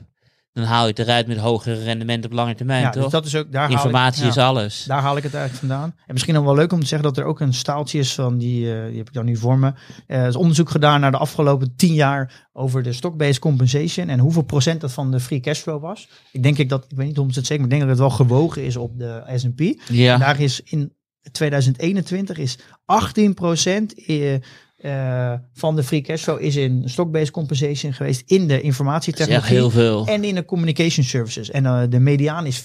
[0.58, 3.04] dan haal je het eruit met hogere rendement op lange termijn, ja, toch?
[3.04, 4.30] dus dat is ook, daar haal ik- Informatie ja.
[4.30, 4.84] is alles.
[4.88, 5.96] Daar haal ik het eigenlijk vandaan.
[6.06, 8.38] En misschien nog wel leuk om te zeggen dat er ook een staaltje is van
[8.38, 9.74] die, eh, die heb ik dan nu voor me.
[10.08, 14.20] Eh, er is onderzoek gedaan naar de afgelopen tien jaar over de stock-based compensation en
[14.20, 16.10] hoeveel procent dat van de free cashflow was.
[16.32, 18.00] Ik denk ik dat, ik weet niet hoe het zeker, maar ik denk dat het
[18.00, 19.60] wel gewogen is op de S&P.
[19.60, 20.96] En Ja, daar is in
[21.32, 24.36] 2021 is 18% eh,
[24.78, 30.06] eh, van de free cashflow is in stock-based compensation geweest in de informatietechnologie heel veel.
[30.06, 31.50] en in de communication services.
[31.50, 32.64] En eh, de mediaan is 4%.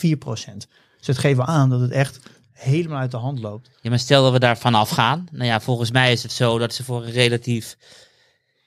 [0.99, 2.21] Dus het geeft wel aan dat het echt
[2.53, 3.71] helemaal uit de hand loopt.
[3.81, 5.27] Ja, maar stel dat we daar vanaf gaan.
[5.33, 7.77] Nou ja, volgens mij is het zo dat ze voor een relatief...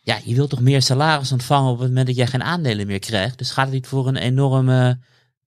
[0.01, 2.99] Ja, je wilt toch meer salaris ontvangen op het moment dat jij geen aandelen meer
[2.99, 3.37] krijgt.
[3.37, 4.99] Dus gaat het niet voor een enorme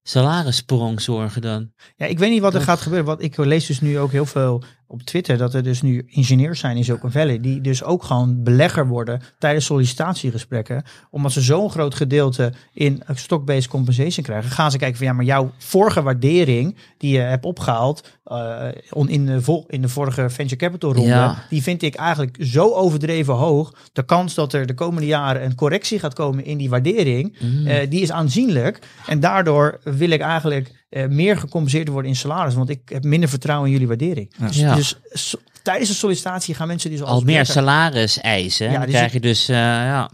[0.02, 1.72] salarissprong zorgen dan?
[1.96, 3.06] Ja, ik weet niet wat er gaat gebeuren.
[3.06, 6.60] Want ik lees dus nu ook heel veel op Twitter dat er dus nu ingenieurs
[6.60, 7.40] zijn in Silicon Valley.
[7.40, 10.82] Die dus ook gewoon belegger worden tijdens sollicitatiegesprekken.
[11.10, 14.50] Omdat ze zo'n groot gedeelte in stock-based compensation krijgen.
[14.50, 18.68] Gaan ze kijken van ja, maar jouw vorige waardering die je hebt opgehaald uh,
[19.06, 21.08] in, de vol, in de vorige venture capital ronde.
[21.10, 21.44] Ja.
[21.48, 23.74] Die vind ik eigenlijk zo overdreven hoog.
[23.92, 27.36] De kans dat er de komende jaren een correctie gaat komen in die waardering.
[27.40, 27.66] Mm.
[27.66, 28.78] eh, die is aanzienlijk.
[29.06, 32.54] En daardoor wil ik eigenlijk eh, meer gecompenseerd worden in salaris.
[32.54, 34.32] Want ik heb minder vertrouwen in jullie waardering.
[34.38, 34.74] Dus, Ja.
[34.74, 38.66] dus so- tijdens de sollicitatie gaan mensen die zoals Al meer salaris eisen.
[38.66, 40.10] Ja, dan die krijg je dus, eh, ja.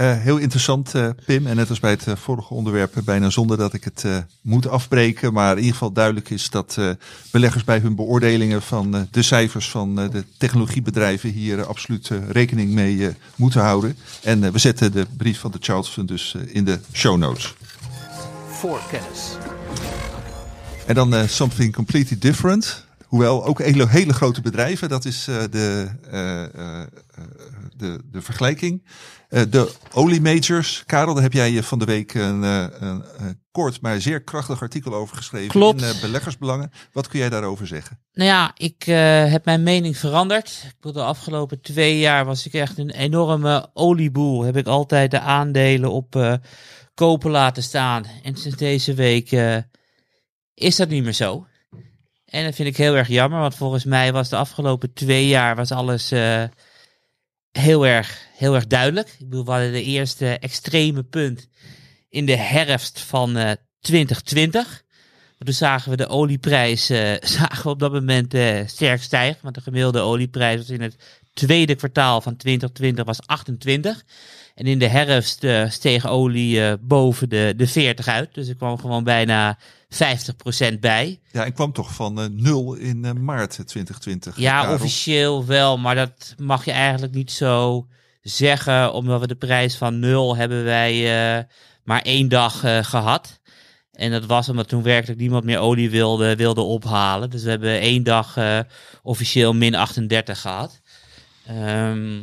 [0.00, 1.46] Eh, heel interessant, eh, Pim.
[1.46, 4.04] En net als bij het eh, vorige onderwerp, bijna zonder dat ik het
[4.40, 5.32] moet afbreken.
[5.32, 6.78] Maar in ieder geval duidelijk is dat
[7.30, 13.60] beleggers bij hun beoordelingen van de cijfers van de technologiebedrijven hier absoluut rekening mee moeten
[13.60, 13.96] houden.
[14.22, 17.54] En we zetten de brief van de Charles Fund dus in de show notes.
[18.48, 19.36] voor kennis.
[20.86, 22.88] En dan something completely different.
[23.10, 26.86] Hoewel ook hele, hele grote bedrijven, dat is eh, de, eh, eh,
[27.76, 28.86] de, de vergelijking.
[29.28, 30.82] De oliemajors.
[30.86, 33.02] Karel, daar heb jij van de week een, een,
[33.50, 35.48] kort, maar zeer krachtig artikel over geschreven.
[35.48, 35.82] Klopt.
[35.82, 36.70] In beleggersbelangen.
[36.92, 38.00] Wat kun jij daarover zeggen?
[38.12, 38.82] Nou ja, ik
[39.30, 40.62] heb mijn mening veranderd.
[40.64, 44.42] Ik bedoel, de afgelopen twee jaar was ik echt een enorme olieboel.
[44.42, 46.38] Heb ik altijd de aandelen op
[46.94, 48.04] kopen laten staan.
[48.22, 49.30] En sinds deze week
[50.54, 51.46] is dat niet meer zo.
[52.30, 55.56] En dat vind ik heel erg jammer, want volgens mij was de afgelopen twee jaar
[55.56, 56.44] was alles eh,
[57.50, 59.08] heel, erg, heel erg duidelijk.
[59.08, 61.48] Ik bedoel, we hadden de eerste extreme punt
[62.08, 64.84] in de herfst van eh 2020.
[65.38, 69.42] Maar Toen zagen we de olieprijs eh, zagen op dat moment eh, sterk stijgen.
[69.42, 70.96] Want de gemiddelde olieprijs was in het
[71.32, 74.04] tweede kwartaal van 2020 was 28.
[74.54, 78.34] En in de herfst eh, steeg olie eh, boven de, de 40 uit.
[78.34, 79.58] Dus er kwam gewoon bijna
[80.74, 81.20] 50% bij.
[81.32, 84.36] Ja, en kwam toch van eh, nul in maart 2020.
[84.36, 84.74] Ja, Karel.
[84.74, 87.86] officieel wel, maar dat mag je eigenlijk niet zo
[88.22, 91.04] zeggen, omdat we de prijs van nul hebben wij
[91.90, 93.40] maar één dag eh, gehad.
[93.92, 97.30] En dat was omdat toen werkelijk niemand meer olie wilde, wilde ophalen.
[97.30, 98.38] Dus we hebben één dag
[99.02, 100.80] officieel min 38 gehad.
[101.46, 102.20] Ehm,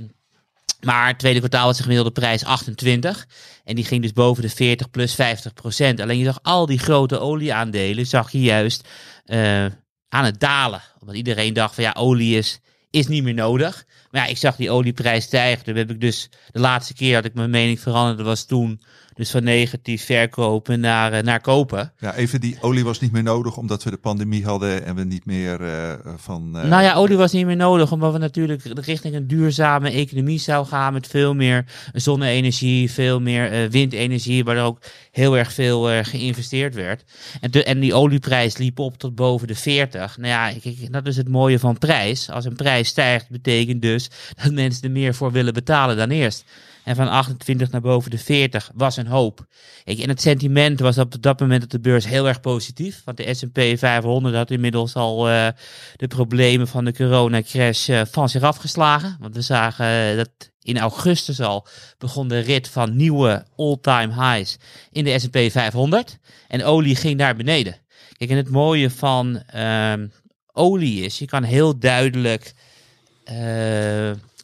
[0.81, 3.27] maar het tweede kwartaal was de gemiddelde prijs 28.
[3.63, 5.99] En die ging dus boven de 40 plus 50 procent.
[5.99, 8.87] Alleen je zag al die grote olieaandelen, zag je juist
[9.25, 9.65] eh,
[10.09, 10.81] aan het dalen.
[10.99, 12.59] Omdat iedereen dacht van ja, olie is,
[12.89, 13.85] is niet meer nodig.
[14.11, 15.63] Maar ja, ik zag die olieprijs stijgen.
[15.63, 18.81] Toen heb ik dus de laatste keer dat ik mijn mening veranderde was toen.
[19.17, 21.93] Dus van negatief verkopen naar, eh, naar kopen.
[21.99, 25.03] Ja, even die olie was niet meer nodig omdat we de pandemie hadden en we
[25.03, 26.57] niet meer eh, van...
[26.57, 30.39] eh, Nou ja, olie was niet meer nodig, omdat we natuurlijk richting een duurzame economie
[30.39, 34.79] zou gaan met veel meer zonne-energie, veel meer windenergie, waar er ook
[35.11, 37.03] heel erg veel geïnvesteerd werd.
[37.41, 40.17] En, de, en die olieprijs liep op tot boven de 40.
[40.17, 42.29] Nou ja, kijk, dat is het mooie van prijs.
[42.29, 44.09] Als een prijs stijgt, betekent dus
[44.43, 46.45] dat mensen er meer voor willen betalen dan eerst.
[46.87, 49.45] En van 28 naar boven de 40 was een hoop.
[49.83, 53.01] Kijk, en het sentiment was op dat moment op de beurs heel erg positief.
[53.05, 55.47] Want de S&P 500 had inmiddels al eh,
[55.95, 59.17] de problemen van de coronacrash eh, van zich afgeslagen.
[59.19, 60.29] Want we zagen eh, dat
[60.61, 61.67] in augustus al
[61.97, 64.57] begon de rit van nieuwe all-time highs
[64.91, 66.17] in de S&P 500.
[66.47, 67.75] En olie ging naar beneden.
[68.17, 70.07] Kijk, en het mooie van ehm,
[70.53, 72.53] olie is, je kan heel duidelijk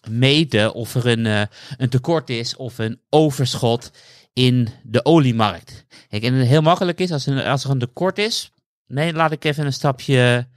[0.10, 1.42] meten of er een, eh,
[1.78, 3.92] een tekort is of een overschot
[4.34, 5.86] in de oliemarkt.
[6.10, 8.52] Kijk, en het heel makkelijk is als, er- als er een tekort is.
[8.88, 10.48] Nee, laat ik even een stapje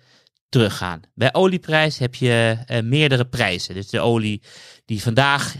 [0.49, 1.01] teruggaan.
[1.14, 3.74] Bij olieprijs heb je eh, meerdere prijzen.
[3.74, 4.42] Dus de olie
[4.84, 5.55] die vandaag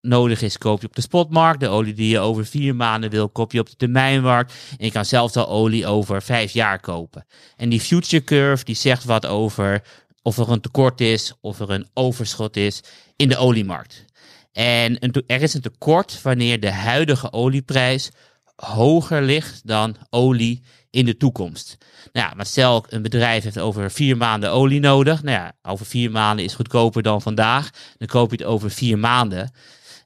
[0.00, 1.60] nodig is, koop je op de spotmarkt.
[1.60, 4.52] De olie die je over vier maanden wil, koop je op de termijnmarkt.
[4.78, 7.26] En je kan zelfs al olie over vijf jaar kopen.
[7.56, 9.82] En die future curve die zegt wat over
[10.26, 12.80] of er een tekort is, of er een overschot is
[13.16, 14.04] in de oliemarkt.
[14.52, 18.10] En er is een tekort wanneer de huidige olieprijs
[18.56, 21.76] hoger ligt dan olie in de toekomst.
[22.12, 25.22] Nou ja, maar stel een bedrijf heeft over vier maanden olie nodig.
[25.22, 27.70] Nou ja, over vier maanden is goedkoper dan vandaag.
[27.98, 29.52] Dan koop je het over vier maanden.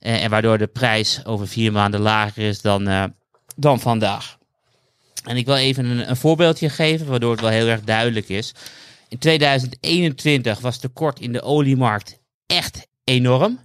[0.01, 3.05] Eh, en waardoor de prijs over vier maanden lager is dan, eh,
[3.57, 4.39] dan vandaag.
[5.25, 8.55] En ik wil even een, een voorbeeldje geven, waardoor het wel heel erg duidelijk is.
[9.11, 13.61] In 2021 was tekort in de oliemarkt echt enorm.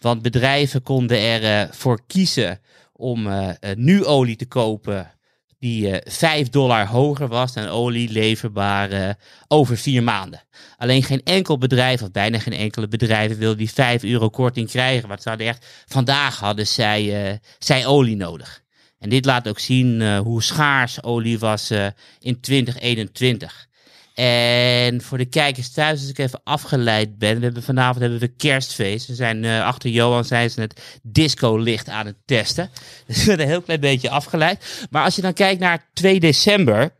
[0.00, 2.60] Want bedrijven konden ervoor voor kiezen
[2.92, 5.10] om eh, eh, nu olie te kopen
[5.58, 9.10] die eh 5 dollar hoger was dan olie leverbaar eh,
[9.48, 10.42] over vier maanden.
[10.76, 15.08] Alleen geen enkel bedrijf, of bijna geen enkele bedrijven, wilde die 5 euro korting krijgen.
[15.08, 18.64] Want ze hadden echt, vandaag hadden zij, eh, zij olie nodig.
[18.98, 21.86] En dit laat ook zien eh, hoe schaars olie was eh,
[22.20, 23.68] in 2021.
[24.16, 27.36] En voor de kijkers thuis, als ik even afgeleid ben.
[27.38, 29.06] We hebben, vanavond hebben we kerstfeest.
[29.06, 32.70] We zijn uh, achter Johan, zijn ze het disco-licht aan het testen.
[33.06, 34.86] Dus we zijn een heel klein beetje afgeleid.
[34.90, 36.94] Maar als je dan kijkt naar 2 december.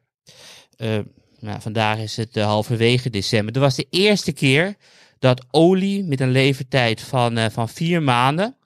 [0.79, 0.99] Uh,
[1.41, 3.53] nou, vandaag is het uh, halverwege december.
[3.53, 4.75] Dat was de eerste keer
[5.19, 8.57] dat olie met een levertijd van, van vier maanden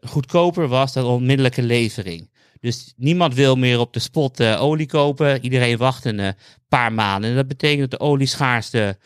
[0.00, 2.28] goedkoper was dan onmiddellijke levering.
[2.64, 5.44] Dus niemand wil meer op de spot uh, olie kopen.
[5.44, 6.28] Iedereen wacht een uh,
[6.68, 7.30] paar maanden.
[7.30, 8.98] En dat betekent dat de olieschaarste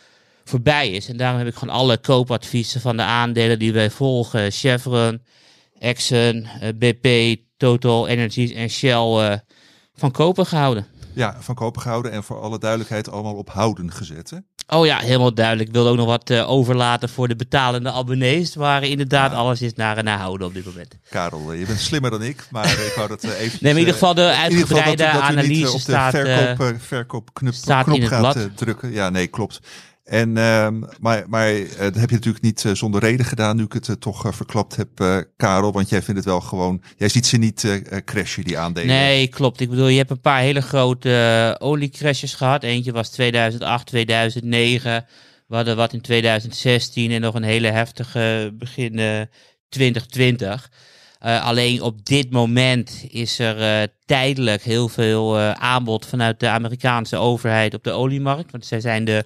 [0.45, 1.09] voorbij is.
[1.09, 4.51] En daarom heb ik gewoon alle koopadviezen van de aandelen die wij volgen.
[4.51, 5.23] Chevron,
[5.79, 9.41] Exxon, uh, BP, Total Energies en Shell
[9.95, 10.87] van kopen gehouden.
[11.13, 14.43] Ja, van kopen gehouden en voor alle duidelijkheid allemaal op houden gezet.
[14.71, 15.69] Oh ja, helemaal duidelijk.
[15.69, 18.55] Ik wilde ook nog wat uh, overlaten voor de betalende abonnees.
[18.55, 19.37] Waar inderdaad ja.
[19.37, 20.95] alles is naar, naar houden op dit moment.
[21.11, 23.59] Karel, je bent slimmer dan ik, maar ik wou dat uh, even.
[23.63, 28.03] Nee, in ieder geval de uitgebreide analyse op staat, de verkoop, verkoopknop staat knop in
[28.03, 28.57] het gaat blad.
[28.57, 28.93] drukken.
[28.93, 29.61] Ja, nee, klopt.
[30.09, 30.69] En, uh,
[31.01, 34.01] maar, maar uh, dat heb je natuurlijk niet uh, zonder reden gedaan, nu ik het
[34.01, 34.89] toch verklapt heb,
[35.37, 35.73] Karel.
[35.73, 38.89] Want jij vindt het wel gewoon, jij ziet ze niet crashen, die aandelen.
[38.89, 39.61] Nee, klopt.
[39.61, 42.63] Ik bedoel, je hebt een paar hele grote oliecrashes gehad.
[42.63, 45.07] Eentje was 2008, 2009.
[45.47, 49.29] We hadden wat in 2016 en nog een hele heftige begin
[49.69, 50.71] 2020.
[51.27, 57.75] Uh, alleen op dit moment is er tijdelijk heel veel aanbod vanuit de Amerikaanse overheid
[57.75, 58.51] op de oliemarkt.
[58.51, 59.25] Want zij zijn de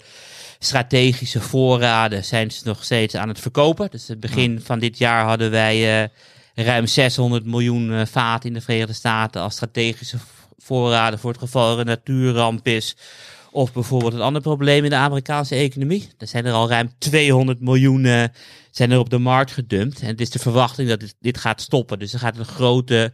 [0.65, 3.91] strategische voorraden zijn ze nog steeds aan het verkopen.
[3.91, 6.11] Dus het begin van dit jaar hadden wij
[6.55, 10.19] ruim 600 miljoen vaten in de Verenigde Staten als strategische
[10.59, 12.97] voorraden voor het geval er een natuurramp is.
[13.51, 16.09] Of bijvoorbeeld een ander probleem in de Amerikaanse economie.
[16.19, 18.25] Er zijn er al ruim 200 miljoen uh,
[18.71, 20.01] zijn er op de markt gedumpt.
[20.01, 21.99] En het is de verwachting dat dit, dit gaat stoppen.
[21.99, 23.13] Dus er gaat een grote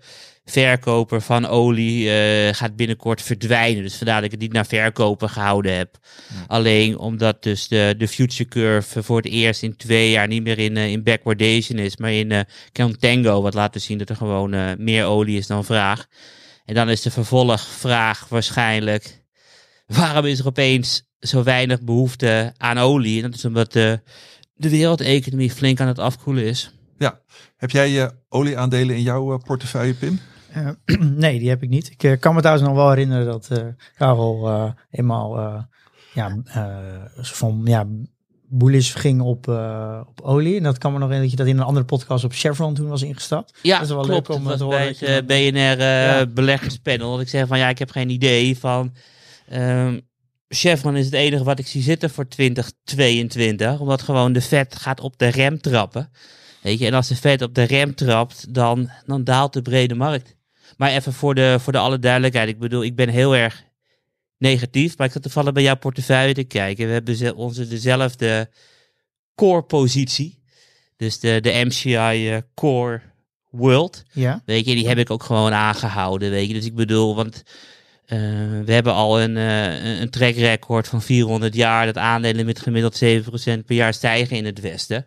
[0.51, 3.82] verkoper van olie uh, gaat binnenkort verdwijnen.
[3.82, 5.99] Dus vandaar dat ik het niet naar verkopen gehouden heb.
[6.28, 6.44] Ja.
[6.46, 10.59] Alleen omdat dus de, de future curve voor het eerst in twee jaar niet meer
[10.59, 12.40] in, uh, in backwardation is, maar in uh,
[12.72, 13.42] contango.
[13.42, 16.07] Wat laat dus zien dat er gewoon meer olie is dan vraag.
[16.64, 19.22] En dan is de vervolgvraag waarschijnlijk
[19.86, 23.16] waarom is er opeens zo weinig behoefte aan olie?
[23.16, 24.01] En dat is omdat de,
[24.55, 26.72] de wereldeconomie flink aan het afkoelen is.
[26.99, 27.20] Ja,
[27.57, 30.20] heb jij je olieaandelen in jouw uh, portefeuille, Pim?
[30.57, 30.68] Uh,
[31.24, 31.90] nee, die heb ik niet.
[31.90, 33.51] Ik uh, kan me trouwens nog wel herinneren dat
[33.96, 35.66] Karel eenmaal
[36.14, 36.36] ja,
[37.14, 37.86] van ja,
[38.49, 39.49] bullish ging op,
[40.09, 40.57] op olie.
[40.57, 42.74] En dat kan me nog herinneren dat je dat in een andere podcast op Chevron
[42.74, 43.59] toen was ingestapt.
[43.62, 44.28] Ja, dat is wel klopt.
[44.28, 44.94] leuk om dat te horen.
[44.99, 46.26] bij het BNR ja.
[46.26, 47.11] beleggerspanel.
[47.11, 48.92] Dat ik zeg van ja, ik heb geen idee van
[49.53, 50.01] Um,
[50.49, 53.80] Chevron is het enige wat ik zie zitten voor 2022.
[53.80, 56.11] Omdat gewoon de vet gaat op de rem trappen.
[56.62, 59.94] Weet je, en als de vet op de rem trapt, dan, dan daalt de brede
[59.94, 60.36] markt.
[60.79, 62.49] Maar even voor de, voor de alle duidelijkheid.
[62.49, 63.64] Ik bedoel, ik ben heel erg
[64.37, 64.97] negatief.
[64.97, 66.87] Maar ik zat toevallig bij jouw portefeuille te kijken.
[66.87, 68.51] We hebben onze dezelfde
[69.35, 70.43] core positie.
[70.97, 73.01] Dus de, de MCI uh, Core
[73.51, 74.05] World.
[74.12, 74.43] Ja.
[74.45, 76.31] Weet je, die heb ik ook gewoon aangehouden.
[76.31, 77.43] Weet je, dus ik bedoel, want
[78.07, 78.18] uh,
[78.64, 83.03] we hebben al een, uh, een track record van 400 jaar dat aandelen met gemiddeld
[83.05, 85.07] 7% per jaar stijgen in het Westen.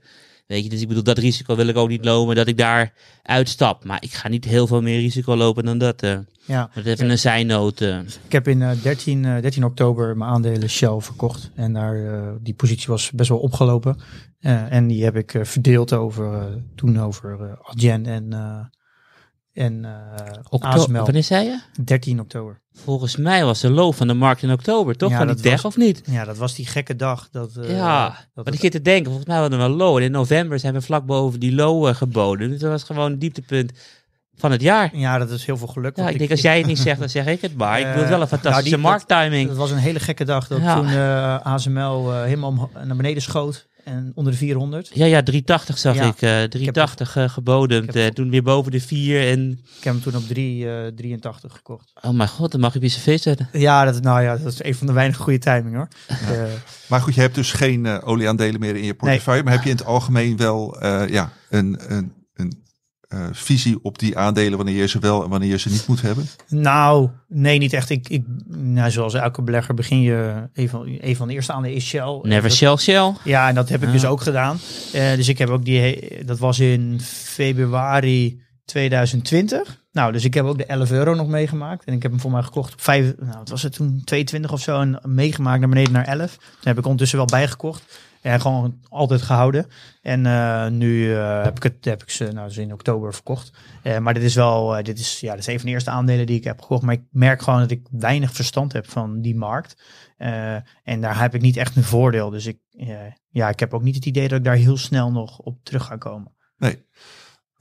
[0.51, 2.93] Weet je, dus ik bedoel, dat risico wil ik ook niet lopen dat ik daar
[3.23, 3.85] uitstap.
[3.85, 6.03] Maar ik ga niet heel veel meer risico lopen dan dat.
[6.03, 6.17] Uh.
[6.45, 6.69] Ja.
[6.73, 7.81] Dat even een zijnoot.
[8.25, 11.51] Ik heb in 13, 13 oktober mijn aandelen Shell verkocht.
[11.55, 13.97] En daar, die positie was best wel opgelopen.
[14.39, 18.33] en die heb ik verdeeld over, toen over Adyen en
[19.53, 19.89] en uh,
[20.49, 21.59] Oktober, wanneer zei je?
[21.83, 22.59] 13 oktober.
[22.73, 25.09] Volgens mij was de low van de markt in oktober, toch?
[25.11, 26.01] Ja, van die dat was- of niet?
[26.05, 27.29] Ja, dat was die gekke dag.
[27.31, 29.97] Dat, uh, ja, dat het- ik zit te denken, volgens mij hadden we een low.
[29.97, 32.49] En in november zijn we vlak boven die low eh, geboden.
[32.49, 33.71] Dus dat was gewoon het dieptepunt
[34.35, 34.89] van het jaar.
[34.97, 35.95] ja, dat is heel veel geluk.
[35.97, 37.79] Ja, ik denk als jij het niet zegt, dan zeg ik het maar.
[37.79, 39.47] Ik Eh, wil wel een fantastische nou, markttiming.
[39.49, 40.75] Het was een hele gekke dag dat Ja.
[40.75, 43.67] toen eh, ASML eh, helemaal naar beneden schoot.
[43.83, 44.91] En onder de 400.
[44.93, 46.03] Ja, ja, 380 zag Ja.
[46.03, 46.21] ik.
[46.21, 47.87] eh 380 eh, gebodemd.
[47.87, 49.49] ik heb- eh, toen weer boven de 4 en...
[49.77, 51.91] Ik heb hem toen op 3, eh 83 gekocht.
[52.01, 53.49] Oh mijn god, dan mag je cv zetten.
[53.51, 55.87] Ja, dat, nou ja, dat is een van de weinige goede timing hoor.
[56.07, 56.17] Eh,
[56.87, 59.43] Maar goed, je hebt dus geen olieaandelen meer in je portefeuille.
[59.43, 62.13] Maar heb je in het algemeen wel eh, ja, een, een,
[63.11, 66.01] eh, visie op die aandelen wanneer je ze wel en wanneer je ze niet moet
[66.01, 66.25] hebben?
[66.47, 67.89] Nou, nee, niet echt.
[67.89, 71.77] Ik, ik, nou, zoals elke belegger begin je, een van, een van de eerste aandelen
[71.77, 72.19] is Shell.
[72.21, 73.13] Never Dat- shell shell.
[73.23, 73.93] Ja, en dat heb ik Ah.
[73.93, 74.57] dus ook gedaan.
[74.93, 79.79] Eh, dus ik heb ook die, dat was in februari 2020.
[79.91, 81.85] Nou, dus ik heb ook de 11 euro nog meegemaakt.
[81.85, 84.51] En ik heb hem voor mij gekocht op 5, nou, wat was het toen, 22
[84.51, 84.79] of zo.
[84.79, 86.35] En meegemaakt naar beneden naar 11.
[86.35, 87.99] Toen heb ik ondertussen wel bijgekocht.
[88.21, 89.67] En gewoon altijd gehouden.
[90.01, 93.51] En eh, nu eh, heb ik het heb ik ze nou, dus in oktober verkocht.
[93.83, 95.89] Eh, maar dit is wel, eh, dit is, ja, dit is een van de eerste
[95.89, 96.81] aandelen die ik heb gekocht.
[96.81, 99.81] Maar ik merk gewoon dat ik weinig verstand heb van die markt.
[100.17, 102.29] Eh, en daar heb ik niet echt een voordeel.
[102.29, 102.57] Dus ik,
[103.29, 105.85] ja, ik heb ook niet het idee dat ik daar heel snel nog op terug
[105.85, 106.35] ga komen.
[106.57, 106.85] Nee.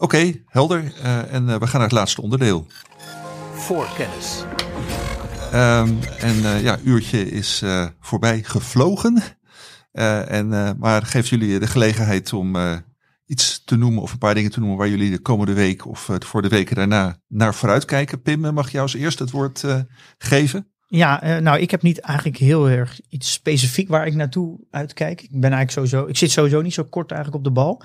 [0.01, 0.93] Oké, helder.
[1.03, 2.67] Eh, en we gaan naar het laatste onderdeel.
[3.53, 4.45] Voor kennis.
[5.53, 9.23] Ehm, en eh, ja, uurtje is eh, voorbij gevlogen.
[9.93, 12.77] Eh, en, eh, maar geef jullie de gelegenheid om eh,
[13.27, 16.11] iets te noemen of een paar dingen te noemen waar jullie de komende week of
[16.19, 18.23] voor de weken daarna naar vooruit kijken.
[18.23, 19.65] Pim, mag je als eerst het woord
[20.19, 20.69] geven?
[20.87, 25.23] Ja, nou, ik heb niet eigenlijk heel erg iets specifiek waar ik naartoe uitkijk.
[25.23, 27.83] Ik ben eigenlijk sowieso, ik zit sowieso niet zo kort eigenlijk op de bal.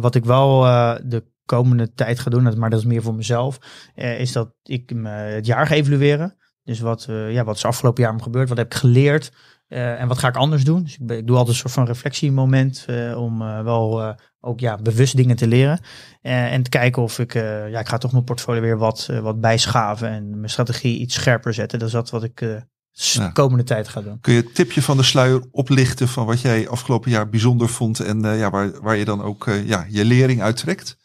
[0.00, 0.60] Wat ik wel
[1.04, 3.58] de komende tijd ga doen, maar dat is meer voor mezelf,
[3.94, 6.36] is dat ik me het jaar ga evalueren.
[6.64, 8.48] Dus wat, ja, wat is afgelopen jaar me gebeurd?
[8.48, 9.32] Wat heb ik geleerd?
[9.72, 10.82] Eh, en wat ga ik anders doen?
[10.82, 15.16] Dus ik, doe altijd een soort van reflectiemoment eh, om eh, wel ook ja, bewust
[15.16, 15.80] dingen te leren.
[16.22, 20.08] En te kijken of ik, ja, ik ga toch mijn portfolio weer wat, wat bijschaven
[20.08, 21.78] en mijn strategie iets scherper zetten.
[21.78, 24.20] Dat is dat wat ik de komende tijd ga doen.
[24.20, 28.00] Kun je het tipje van de sluier oplichten van wat jij afgelopen jaar bijzonder vond
[28.00, 30.96] en ja, waar, waar je dan ook ja, je lering uittrekt?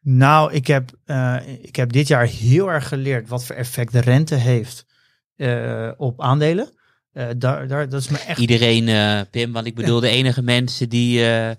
[0.00, 0.90] Nou, ik heb,
[1.60, 4.86] ik heb dit jaar heel erg geleerd wat voor effect de rente heeft
[5.96, 6.73] op aandelen.
[7.14, 10.42] Eh, daar, daar, dat is me echt Iedereen, eh, Pim, want ik bedoel, de enige
[10.42, 11.50] mensen die eh,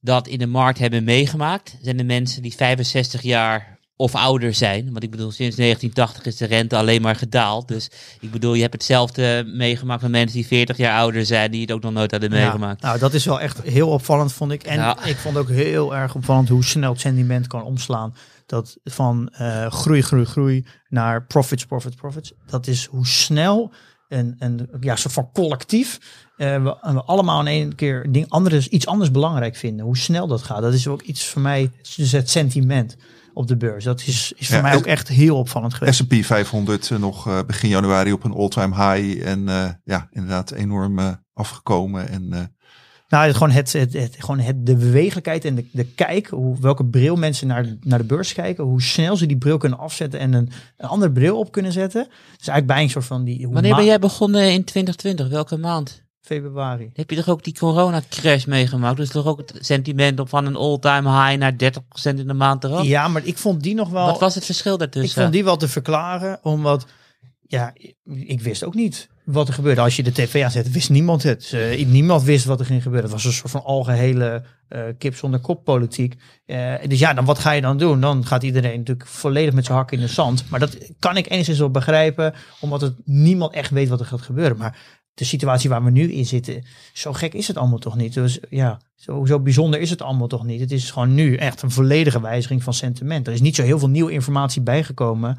[0.00, 4.90] dat in de markt hebben meegemaakt, zijn de mensen die 65 jaar of ouder zijn.
[4.92, 7.68] Want ik bedoel, sinds 1980 is de rente alleen maar gedaald.
[7.68, 11.60] Dus ik bedoel, je hebt hetzelfde meegemaakt van mensen die 40 jaar ouder zijn, die
[11.60, 12.82] het ook nog nooit hadden Ja, meegemaakt.
[12.82, 14.62] nou, dat is wel echt heel opvallend, vond ik.
[14.62, 15.04] En Ja.
[15.04, 18.14] ik vond ook heel erg opvallend hoe snel het sentiment kan omslaan.
[18.46, 22.32] Dat van eh, groei, groei, groei naar profits, profits, profits.
[22.46, 23.72] Dat is hoe snel
[24.14, 25.98] een, een ja, soort van collectief
[26.36, 29.84] eh, we, we allemaal in één keer ding, anders, iets anders belangrijk vinden.
[29.86, 30.62] Hoe snel dat gaat.
[30.62, 32.96] Dat is ook iets voor mij, dus het sentiment
[33.34, 33.84] op de beurs.
[33.84, 35.96] Dat is, is voor Ja, mij en- ook echt heel opvallend geweest.
[35.96, 39.44] S&P 500 eh, nog eh, begin januari op een all-time high en
[39.84, 42.08] ja, inderdaad enorm afgekomen.
[42.08, 42.54] En
[43.08, 46.60] Nou, het, gewoon, het, het, het, gewoon het, de bewegelijkheid en de, de kijk, hoe,
[46.60, 50.20] welke bril mensen naar, naar de beurs kijken, hoe snel ze die bril kunnen afzetten
[50.20, 52.02] en een, een andere bril op kunnen zetten.
[52.36, 53.48] Dus eigenlijk bijna een soort van die...
[53.48, 55.28] Wanneer ben jij begonnen in 2020?
[55.28, 56.02] Welke maand?
[56.20, 56.90] Februari.
[56.94, 58.96] Heb je toch ook die corona-crash meegemaakt?
[58.96, 62.64] Dus toch ook het sentiment op van een all-time high naar 30% in de maand
[62.64, 62.84] erop?
[62.84, 64.06] Ja, maar ik vond die nog wel...
[64.06, 65.20] Wat was het verschil ik daartussen?
[65.20, 66.86] vond die wel te verklaren, omdat...
[67.46, 67.72] Ja,
[68.04, 69.80] ik wist ook niet wat er gebeurde.
[69.80, 71.56] Als je de tv aanzette, wist niemand het.
[71.86, 73.10] Niemand wist wat er ging gebeuren.
[73.10, 76.14] Het was een soort van algehele eh, kip zonder kop politiek.
[76.46, 78.00] Eh, dus ja, dan wat ga je dan doen?
[78.00, 80.44] Dan gaat iedereen natuurlijk volledig met zijn hak in de zand.
[80.50, 84.22] Maar dat kan ik enigszins wel begrijpen, omdat het niemand echt weet wat er gaat
[84.22, 84.56] gebeuren.
[84.56, 84.78] Maar
[85.14, 88.14] de situatie waar we nu in zitten, zo gek is het allemaal toch niet.
[88.14, 90.60] Dus ja, zo, zo bijzonder is het allemaal toch niet.
[90.60, 93.26] Het is gewoon nu echt een volledige wijziging van sentiment.
[93.26, 95.38] Er is niet zo heel veel nieuwe informatie bijgekomen.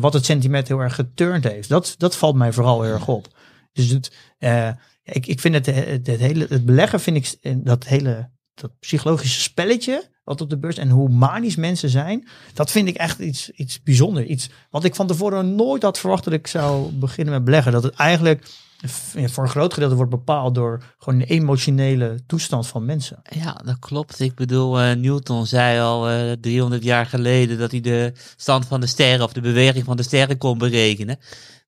[0.00, 1.68] Wat het sentiment heel erg geturnd heeft.
[1.68, 3.28] Dat, dat valt mij vooral erg op.
[3.72, 4.68] Dus het, eh,
[5.02, 8.78] ik, ik vind het, het, het hele, het beleggen vind ik, eh, dat hele dat
[8.78, 13.18] psychologische spelletje wat op de beurs en hoe manisch mensen zijn, dat vind ik echt
[13.18, 14.26] iets, iets bijzonders.
[14.26, 17.72] Iets wat ik van tevoren nooit had verwacht dat ik zou beginnen met beleggen.
[17.72, 18.46] Dat het eigenlijk
[18.90, 23.22] voor een groot gedeelte wordt bepaald door gewoon een emotionele toestand van mensen.
[23.30, 24.20] Ja, dat klopt.
[24.20, 28.80] Ik bedoel, eh, Newton zei al eh 300 jaar geleden dat hij de stand van
[28.80, 31.18] de sterren of de beweging van de sterren kon berekenen.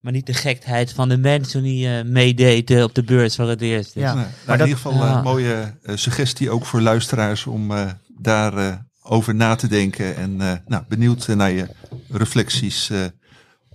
[0.00, 3.34] Maar niet de gekheid van de mens toen hij eh, meedeed eh, op de beurs
[3.36, 3.94] voor het eerst.
[3.94, 4.14] Dus- Ja.
[4.14, 5.16] nou, maar in dat- ieder geval ja.
[5.16, 10.16] een mooie eh, suggestie ook voor luisteraars om eh, daar eh, over na te denken.
[10.16, 11.68] En eh, nou, benieuwd eh, naar je
[12.10, 13.04] reflecties, eh,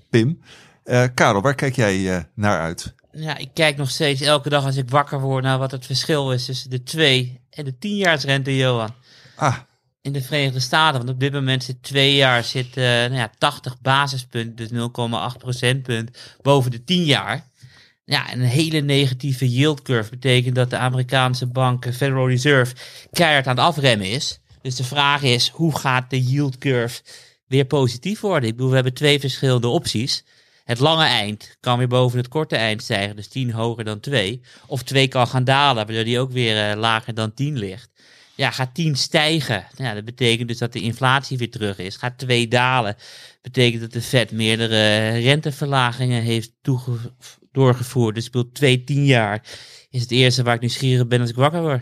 [0.09, 0.39] Pim.
[0.83, 2.95] Eh, Karel, waar kijk jij eh, naar uit?
[3.11, 6.31] Ja, ik kijk nog steeds elke dag als ik wakker word naar wat het verschil
[6.31, 8.93] is tussen de 2 en de 10-jaarsrente, Johan.
[9.35, 9.57] Ah,
[10.01, 13.31] In de Verenigde Staten, want op dit moment zit twee jaar zit, eh, nou ja,
[13.37, 17.47] 80 basispunten, dus 0,8 procentpunt boven de 10 jaar.
[18.05, 22.75] Ja, een hele negatieve yield curve betekent dat de Amerikaanse bank eh, Federal Reserve
[23.11, 24.39] keihard aan het afremmen is.
[24.61, 27.01] Dus de vraag is, hoe gaat de yield curve
[27.47, 28.49] weer positief worden?
[28.49, 30.23] Ik bedoel, we hebben twee verschillende opties.
[30.69, 34.41] Het lange eind kan weer boven het korte eind stijgen, dus 10 hoger dan 2.
[34.67, 37.89] Of 2 kan gaan dalen, waardoor die ook weer eh, lager dan 10 ligt.
[38.35, 41.95] Ja, gaat 10 stijgen, ja, dat betekent dus dat de inflatie weer terug is.
[41.95, 42.95] Gaat 2 dalen,
[43.41, 46.51] betekent dat de Fed meerdere renteverlagingen heeft
[47.51, 48.15] doorgevoerd.
[48.15, 49.43] Dus bedoel, 2 10 jaar
[49.89, 51.81] is het eerste waar ik nieuwsgierig ben als ik wakker word.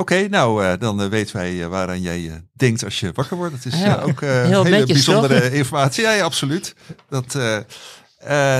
[0.00, 3.54] Oké, nou eh, dan eh, weten wij eh, waaraan jij denkt als je wakker wordt.
[3.54, 6.02] Dat is Ja, ook heel hele bijzondere informatie.
[6.02, 6.74] Ja, ja, absoluut.
[7.08, 7.38] Dat,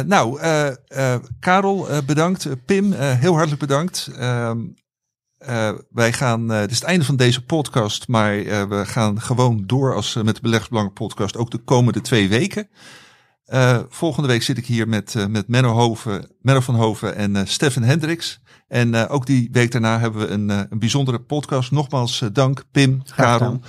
[0.06, 0.40] nou,
[1.40, 2.64] Karel, bedankt.
[2.64, 4.10] Pim, heel hartelijk bedankt.
[4.16, 4.58] Ehm,
[5.90, 8.34] wij gaan, dit is het einde van deze podcast, maar
[8.68, 12.68] we gaan gewoon door als met de Beleggersbelangen podcast ook de komende twee weken.
[13.88, 18.40] Volgende week zit ik hier met, met Menno, Hoven, Menno van Hoven en Stefan Hendricks.
[18.70, 21.70] En uh, ook die week daarna hebben we een, uh, een bijzondere podcast.
[21.70, 23.60] Nogmaals uh, dank Pim, Karel.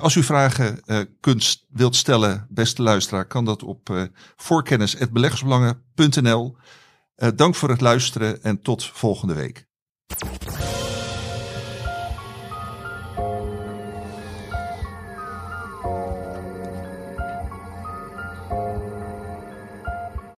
[0.00, 0.80] als u vragen
[1.20, 6.56] kunt, wilt stellen, beste luisteraar, kan dat op voorkennis.beleggersbelangen.nl.
[7.34, 9.66] dank voor het luisteren en tot volgende week.